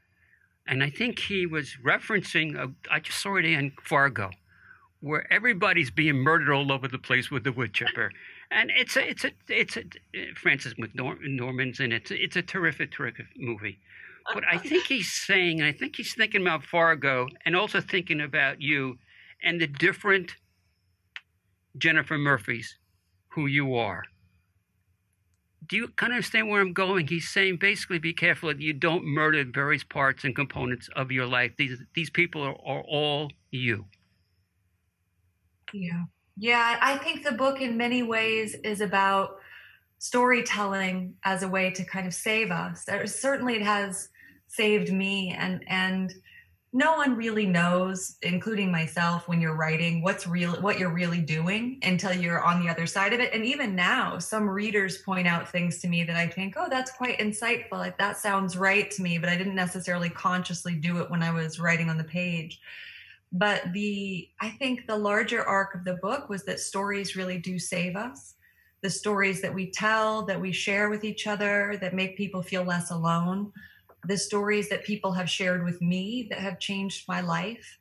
[0.66, 2.56] and I think he was referencing.
[2.58, 4.30] A, I just saw it in Fargo,
[5.00, 8.11] where everybody's being murdered all over the place with the wood chipper,
[8.50, 9.84] and it's a it's a it's a
[10.34, 12.02] Frances McDormand's in it.
[12.02, 13.78] It's a, it's a terrific terrific movie.
[14.34, 18.20] But I think he's saying, and I think he's thinking about Fargo and also thinking
[18.20, 18.98] about you
[19.42, 20.34] and the different
[21.79, 22.77] Jennifer Murphy's
[23.29, 24.03] who you are.
[25.66, 27.07] Do you kind of understand where I'm going?
[27.07, 31.27] He's saying basically be careful that you don't murder various parts and components of your
[31.27, 31.53] life.
[31.57, 33.87] These these people are, are all you.
[35.73, 36.05] Yeah.
[36.37, 39.37] Yeah, I think the book in many ways is about
[39.99, 42.87] storytelling as a way to kind of save us.
[43.05, 44.09] Certainly it has
[44.49, 46.14] saved me and and
[46.73, 51.81] no one really knows including myself when you're writing what's real what you're really doing
[51.83, 53.35] until you're on the other side of it.
[53.35, 56.93] And even now some readers point out things to me that i think oh that's
[56.93, 57.73] quite insightful.
[57.73, 61.33] Like that sounds right to me but i didn't necessarily consciously do it when i
[61.33, 62.61] was writing on the page.
[63.33, 67.59] But the i think the larger arc of the book was that stories really do
[67.59, 68.35] save us.
[68.83, 72.62] The stories that we tell that we share with each other that make people feel
[72.62, 73.53] less alone
[74.05, 77.78] the stories that people have shared with me that have changed my life.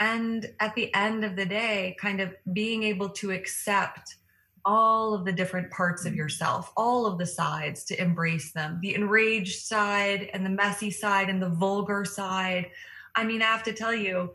[0.00, 4.16] And at the end of the day, kind of being able to accept
[4.64, 8.94] all of the different parts of yourself, all of the sides to embrace them the
[8.94, 12.70] enraged side and the messy side and the vulgar side.
[13.14, 14.32] I mean, I have to tell you,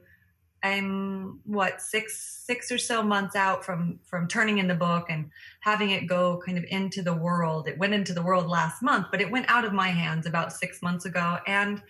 [0.63, 5.29] I'm what six six or so months out from from turning in the book and
[5.59, 7.67] having it go kind of into the world.
[7.67, 10.51] It went into the world last month, but it went out of my hands about
[10.51, 11.37] six months ago.
[11.45, 11.81] And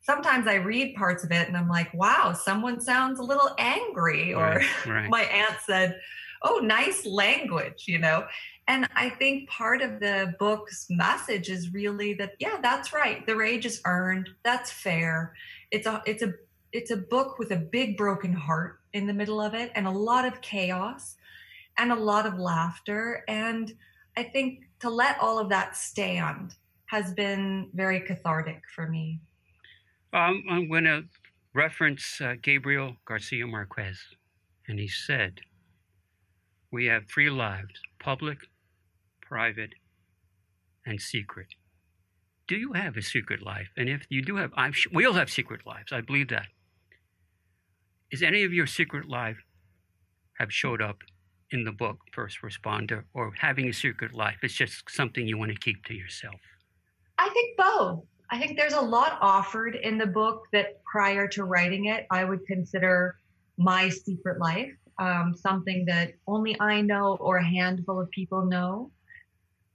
[0.00, 4.34] sometimes I read parts of it and I'm like, wow, someone sounds a little angry.
[4.34, 5.10] Or right, right.
[5.10, 6.00] my aunt said,
[6.42, 8.26] oh, nice language, you know.
[8.68, 13.26] And I think part of the book's message is really that, yeah, that's right.
[13.26, 14.30] The rage is earned.
[14.44, 15.34] That's fair.
[15.70, 16.34] It's a it's a
[16.72, 19.90] it's a book with a big broken heart in the middle of it and a
[19.90, 21.16] lot of chaos
[21.78, 23.74] and a lot of laughter and
[24.16, 26.54] i think to let all of that stand
[26.86, 29.20] has been very cathartic for me
[30.12, 31.04] um, i'm going to
[31.54, 33.98] reference uh, gabriel garcia marquez
[34.68, 35.40] and he said
[36.70, 38.38] we have three lives public
[39.20, 39.70] private
[40.86, 41.48] and secret
[42.50, 43.68] do you have a secret life?
[43.76, 45.92] And if you do have, I'm, we all have secret lives.
[45.92, 46.48] I believe that
[48.10, 49.38] is any of your secret life
[50.38, 50.98] have showed up
[51.50, 53.04] in the book first responder?
[53.14, 56.40] Or having a secret life it's just something you want to keep to yourself?
[57.18, 58.04] I think both.
[58.30, 62.24] I think there's a lot offered in the book that prior to writing it i
[62.24, 63.16] would consider
[63.58, 68.90] my secret life um, something that only i know or a handful of people know.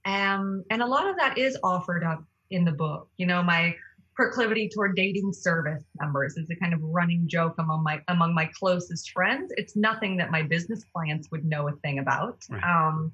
[0.04, 3.08] Um, and a lot of that is offered up in the book.
[3.16, 3.74] You know my
[4.16, 8.46] proclivity toward dating service members is a kind of running joke among my among my
[8.58, 9.52] closest friends.
[9.56, 12.42] It's nothing that my business clients would know a thing about.
[12.50, 12.62] Right.
[12.64, 13.12] Um,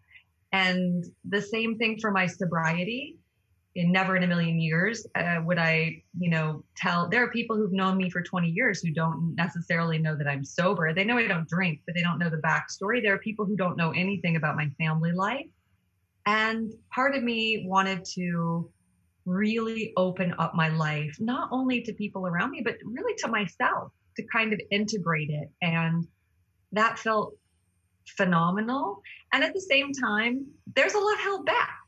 [0.52, 3.18] and the same thing for my sobriety.
[3.74, 7.08] In never in a million years uh, would I, you know, tell.
[7.08, 10.44] There are people who've known me for 20 years who don't necessarily know that I'm
[10.44, 10.92] sober.
[10.92, 13.02] They know I don't drink, but they don't know the backstory.
[13.02, 15.46] There are people who don't know anything about my family life.
[16.26, 18.70] And part of me wanted to
[19.24, 23.92] really open up my life, not only to people around me, but really to myself
[24.16, 25.48] to kind of integrate it.
[25.60, 26.06] And
[26.72, 27.34] that felt
[28.16, 29.02] phenomenal.
[29.32, 31.78] And at the same time, there's a lot held back.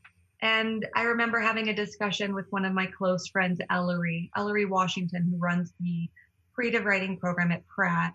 [0.41, 5.27] And I remember having a discussion with one of my close friends, Ellery, Ellery Washington,
[5.29, 6.09] who runs the
[6.53, 8.13] creative writing program at Pratt.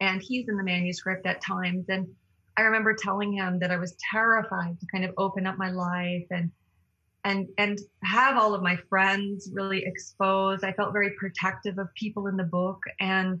[0.00, 1.86] And he's in the manuscript at times.
[1.88, 2.08] And
[2.56, 6.26] I remember telling him that I was terrified to kind of open up my life
[6.30, 6.50] and
[7.24, 12.26] and and have all of my friends really exposed i felt very protective of people
[12.26, 12.80] in the book.
[13.00, 13.40] And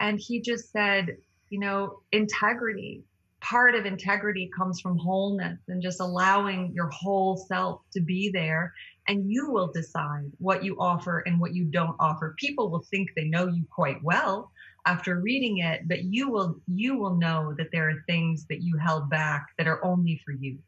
[0.00, 1.16] and he just said
[1.50, 3.04] you know integrity
[3.40, 8.72] part of integrity comes from wholeness and just allowing your whole self to be there.
[9.06, 12.34] And you will decide what you offer and what you don't offer.
[12.38, 14.50] People will think they know you quite well
[14.86, 18.78] after reading it but you will you will know that there are things that you
[18.78, 20.58] held back that are only for you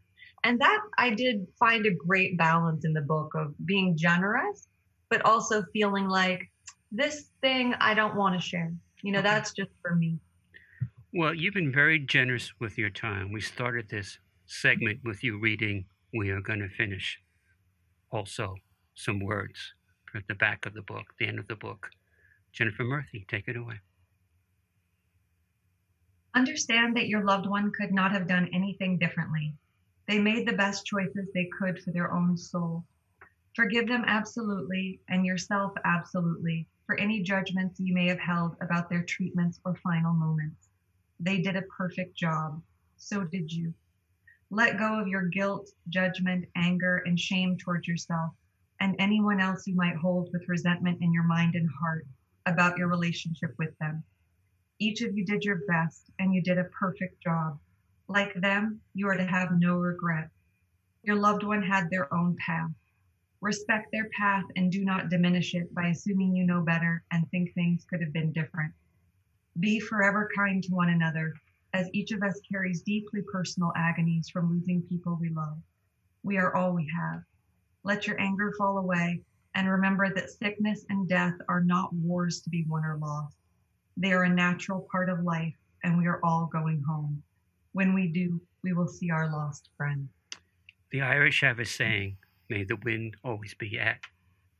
[0.44, 4.68] and that I did find a great balance in the book of being generous,
[5.10, 6.50] but also feeling like
[6.92, 8.72] this thing I don't want to share.
[9.02, 10.18] You know, that's just for me.
[11.12, 13.32] Well, you've been very generous with your time.
[13.32, 15.86] We started this segment with you reading.
[16.12, 17.20] We are going to finish
[18.10, 18.54] also
[18.94, 19.72] some words
[20.14, 21.90] at the back of the book, the end of the book.
[22.52, 23.76] Jennifer Murphy, take it away.
[26.34, 29.54] Understand that your loved one could not have done anything differently.
[30.08, 32.86] They made the best choices they could for their own soul.
[33.54, 39.04] Forgive them absolutely and yourself absolutely for any judgments you may have held about their
[39.04, 40.70] treatments or final moments.
[41.20, 42.62] They did a perfect job.
[42.96, 43.74] So did you.
[44.50, 48.32] Let go of your guilt, judgment, anger, and shame towards yourself
[48.80, 52.06] and anyone else you might hold with resentment in your mind and heart
[52.46, 54.02] about your relationship with them.
[54.78, 57.58] Each of you did your best and you did a perfect job.
[58.10, 60.30] Like them, you are to have no regret.
[61.02, 62.70] Your loved one had their own path.
[63.42, 67.52] Respect their path and do not diminish it by assuming you know better and think
[67.52, 68.72] things could have been different.
[69.60, 71.34] Be forever kind to one another,
[71.74, 75.58] as each of us carries deeply personal agonies from losing people we love.
[76.22, 77.22] We are all we have.
[77.84, 79.22] Let your anger fall away
[79.54, 83.36] and remember that sickness and death are not wars to be won or lost.
[83.98, 87.22] They are a natural part of life, and we are all going home.
[87.72, 90.08] When we do, we will see our lost friend.
[90.90, 92.16] The Irish have a saying,
[92.48, 93.98] may the wind always be at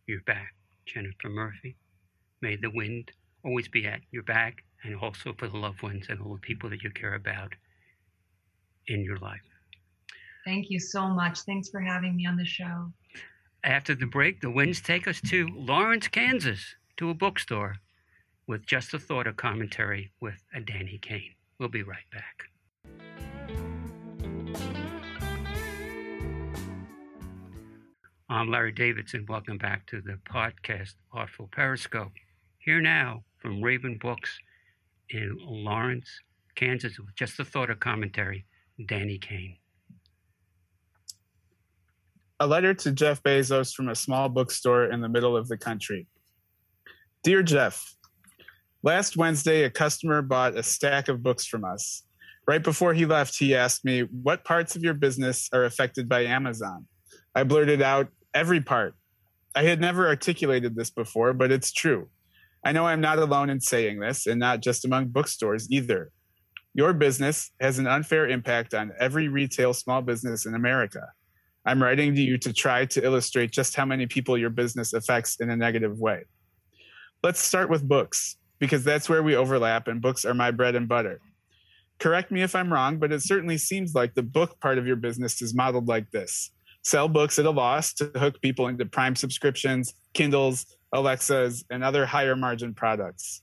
[0.07, 0.55] your back.
[0.87, 1.77] Jennifer Murphy,
[2.41, 3.11] may the wind
[3.45, 6.71] always be at your back and also for the loved ones and all the people
[6.71, 7.55] that you care about
[8.87, 9.41] in your life.
[10.45, 11.41] Thank you so much.
[11.41, 12.93] Thanks for having me on the show.
[13.65, 17.77] After the break, the winds take us to Lawrence, Kansas, to a bookstore
[18.47, 21.35] with just a thought of commentary with a Danny Caine.
[21.59, 22.45] We'll be right back.
[28.31, 29.25] I'm Larry Davidson.
[29.27, 32.13] Welcome back to the podcast Artful Periscope.
[32.59, 34.39] Here now from Raven Books
[35.09, 36.11] in Lawrence,
[36.55, 38.45] Kansas, with just the thought of commentary,
[38.87, 39.57] Danny Caine.
[42.39, 46.07] A letter to Jeff Bezos from a small bookstore in the middle of the country.
[47.23, 47.95] Dear Jeff,
[48.83, 52.03] last Wednesday, a customer bought a stack of books from us.
[52.47, 56.25] Right before he left, he asked me, What parts of your business are affected by
[56.27, 56.87] Amazon?
[57.35, 58.09] I blurted out,
[58.39, 58.95] Every part.
[59.57, 62.09] I had never articulated this before, but it's true.
[62.65, 66.13] I know I'm not alone in saying this, and not just among bookstores either.
[66.73, 71.09] Your business has an unfair impact on every retail small business in America.
[71.67, 75.41] I'm writing to you to try to illustrate just how many people your business affects
[75.41, 76.23] in a negative way.
[77.25, 80.87] Let's start with books, because that's where we overlap, and books are my bread and
[80.87, 81.19] butter.
[81.99, 84.95] Correct me if I'm wrong, but it certainly seems like the book part of your
[84.95, 86.53] business is modeled like this
[86.89, 92.07] sell books at a loss to hook people into Prime subscriptions, Kindles, Alexas, and other
[92.07, 93.43] higher margin products.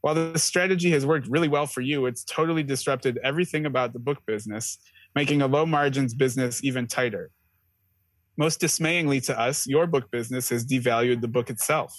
[0.00, 3.98] While the strategy has worked really well for you, it's totally disrupted everything about the
[3.98, 4.78] book business,
[5.16, 7.30] making a low margins business even tighter.
[8.36, 11.92] Most dismayingly to us, your book business has devalued the book itself.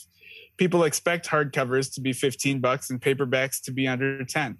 [0.55, 4.57] People expect hardcovers to be 15 bucks and paperbacks to be under 10.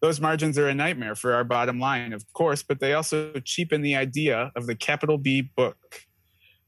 [0.00, 3.82] Those margins are a nightmare for our bottom line, of course, but they also cheapen
[3.82, 5.76] the idea of the capital B book.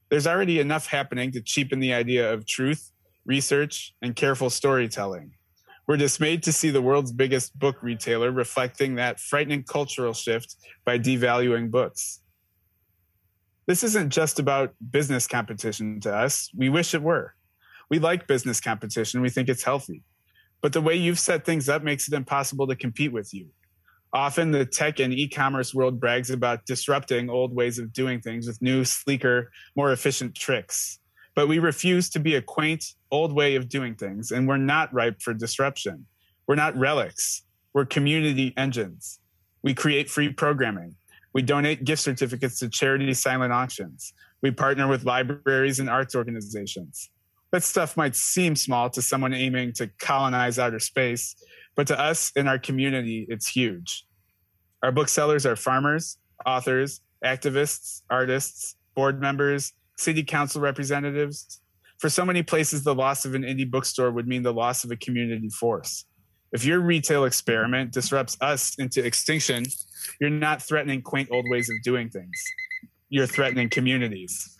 [0.09, 2.91] There's already enough happening to cheapen the idea of truth,
[3.25, 5.31] research, and careful storytelling.
[5.87, 10.55] We're dismayed to see the world's biggest book retailer reflecting that frightening cultural shift
[10.85, 12.21] by devaluing books.
[13.65, 16.49] This isn't just about business competition to us.
[16.55, 17.33] We wish it were.
[17.89, 20.03] We like business competition, we think it's healthy.
[20.63, 23.47] But the way you've set things up makes it impossible to compete with you.
[24.13, 28.47] Often the tech and e commerce world brags about disrupting old ways of doing things
[28.47, 30.99] with new, sleeker, more efficient tricks.
[31.35, 34.93] But we refuse to be a quaint, old way of doing things, and we're not
[34.93, 36.05] ripe for disruption.
[36.47, 37.43] We're not relics,
[37.73, 39.19] we're community engines.
[39.63, 40.95] We create free programming.
[41.33, 44.13] We donate gift certificates to charity silent auctions.
[44.41, 47.09] We partner with libraries and arts organizations
[47.53, 51.35] that stuff might seem small to someone aiming to colonize outer space,
[51.75, 54.05] but to us in our community, it's huge.
[54.81, 61.61] Our booksellers are farmers, authors, activists, artists, board members, city council representatives.
[61.99, 64.89] For so many places, the loss of an indie bookstore would mean the loss of
[64.89, 66.05] a community force.
[66.53, 69.65] If your retail experiment disrupts us into extinction,
[70.19, 72.43] you're not threatening quaint old ways of doing things.
[73.09, 74.57] You're threatening communities.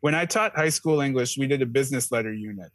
[0.00, 2.70] When I taught high school English, we did a business letter unit.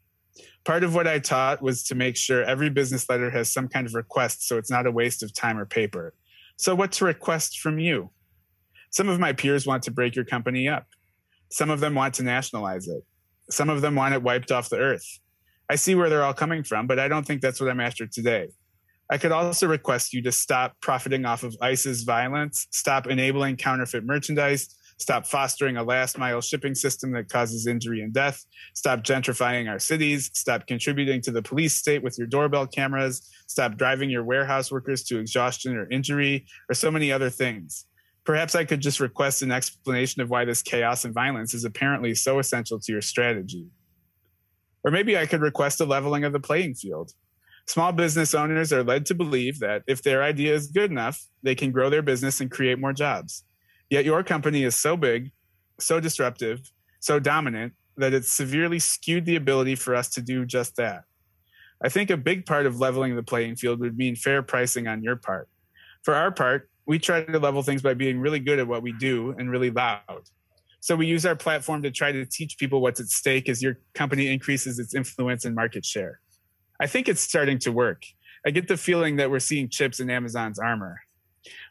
[0.64, 3.88] Part of what I taught was to make sure every business letter has some kind
[3.88, 6.14] of request so it's not a waste of time or paper.
[6.58, 8.12] So, what to request from you?
[8.92, 10.86] Some of my peers want to break your company up.
[11.50, 13.04] Some of them want to nationalize it.
[13.50, 15.20] Some of them want it wiped off the earth.
[15.70, 18.06] I see where they're all coming from, but I don't think that's what I'm after
[18.06, 18.50] today.
[19.10, 24.04] I could also request you to stop profiting off of ICE's violence, stop enabling counterfeit
[24.04, 29.70] merchandise, stop fostering a last mile shipping system that causes injury and death, stop gentrifying
[29.70, 34.24] our cities, stop contributing to the police state with your doorbell cameras, stop driving your
[34.24, 37.86] warehouse workers to exhaustion or injury, or so many other things.
[38.26, 42.16] Perhaps I could just request an explanation of why this chaos and violence is apparently
[42.16, 43.68] so essential to your strategy.
[44.84, 47.12] Or maybe I could request a leveling of the playing field.
[47.68, 51.56] Small business owners are led to believe that if their idea is good enough, they
[51.56, 53.45] can grow their business and create more jobs.
[53.90, 55.32] Yet your company is so big,
[55.80, 60.76] so disruptive, so dominant that it's severely skewed the ability for us to do just
[60.78, 61.04] that.
[61.84, 65.04] I think a big part of leveling the playing field would mean fair pricing on
[65.04, 65.50] your part.
[66.04, 68.92] For our part, we try to level things by being really good at what we
[68.94, 70.24] do and really loud.
[70.80, 73.80] So we use our platform to try to teach people what's at stake as your
[73.94, 76.20] company increases its influence and market share.
[76.80, 78.04] I think it's starting to work.
[78.46, 81.02] I get the feeling that we're seeing chips in Amazon's armor.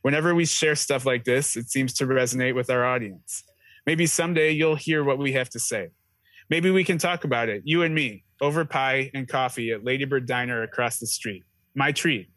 [0.02, 3.44] Whenever we share stuff like this, it seems to resonate with our audience.
[3.86, 5.88] Maybe someday you'll hear what we have to say.
[6.50, 10.26] Maybe we can talk about it, you and me, over pie and coffee at Ladybird
[10.26, 11.42] Diner across the street.
[11.74, 12.28] My treat.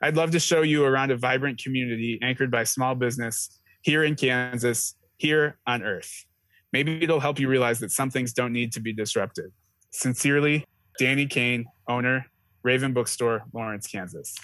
[0.00, 4.16] I'd love to show you around a vibrant community anchored by small business here in
[4.16, 6.24] Kansas, here on Earth.
[6.72, 9.52] Maybe it'll help you realize that some things don't need to be disrupted.
[9.90, 10.64] Sincerely,
[10.98, 12.26] Danny Caine, owner,
[12.62, 14.34] Raven Bookstore, Lawrence, Kansas.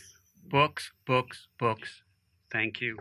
[0.48, 2.02] Books, books, books.
[2.51, 2.99] Thank you.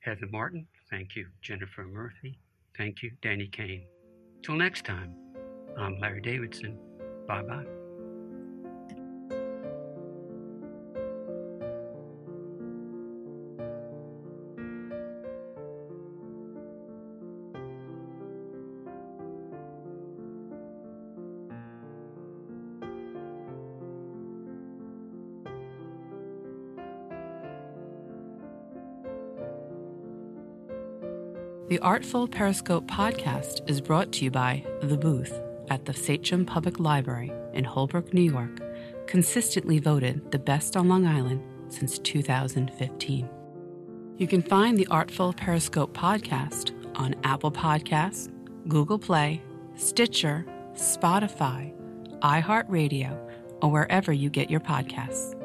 [0.00, 1.26] Heather Martin, thank you.
[1.42, 2.38] Jennifer Murphy,
[2.76, 3.10] thank you.
[3.22, 3.86] Danny Caine.
[4.42, 5.14] Till next time,
[5.76, 6.78] I'm Larry Davidson.
[7.26, 7.85] Bye bye.
[31.86, 35.40] Artful Periscope podcast is brought to you by The Booth
[35.70, 38.58] at the Sachem Public Library in Holbrook, New York,
[39.06, 43.30] consistently voted the best on Long Island since 2015.
[44.16, 48.32] You can find the Artful Periscope podcast on Apple Podcasts,
[48.66, 49.40] Google Play,
[49.76, 51.72] Stitcher, Spotify,
[52.18, 53.16] iHeartRadio,
[53.62, 55.40] or wherever you get your podcasts.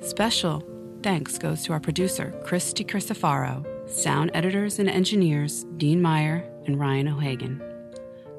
[0.00, 0.60] Special
[1.04, 7.08] thanks goes to our producer, Christy DiCrisofaro, sound editors and engineers, Dean Meyer and Ryan
[7.08, 7.60] O'Hagan.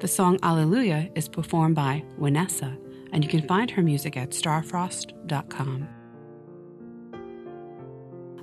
[0.00, 2.76] The song Alleluia is performed by Vanessa,
[3.12, 5.88] and you can find her music at starfrost.com.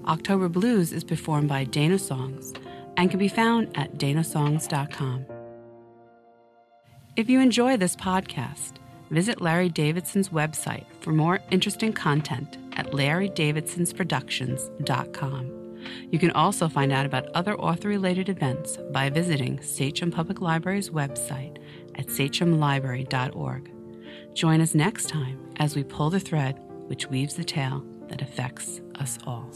[0.06, 2.54] October Blues is performed by Dana Songs
[2.98, 5.26] and can be found at danasongs.com.
[7.16, 8.74] If you enjoy this podcast,
[9.12, 15.61] visit Larry Davidson's website for more interesting content at larrydavidsonsproductions.com.
[16.10, 20.90] You can also find out about other author related events by visiting Sachem Public Library's
[20.90, 21.58] website
[21.96, 23.72] at sachemlibrary.org.
[24.34, 28.82] Join us next time as we pull the thread which weaves the tale that affects
[29.00, 29.50] us all.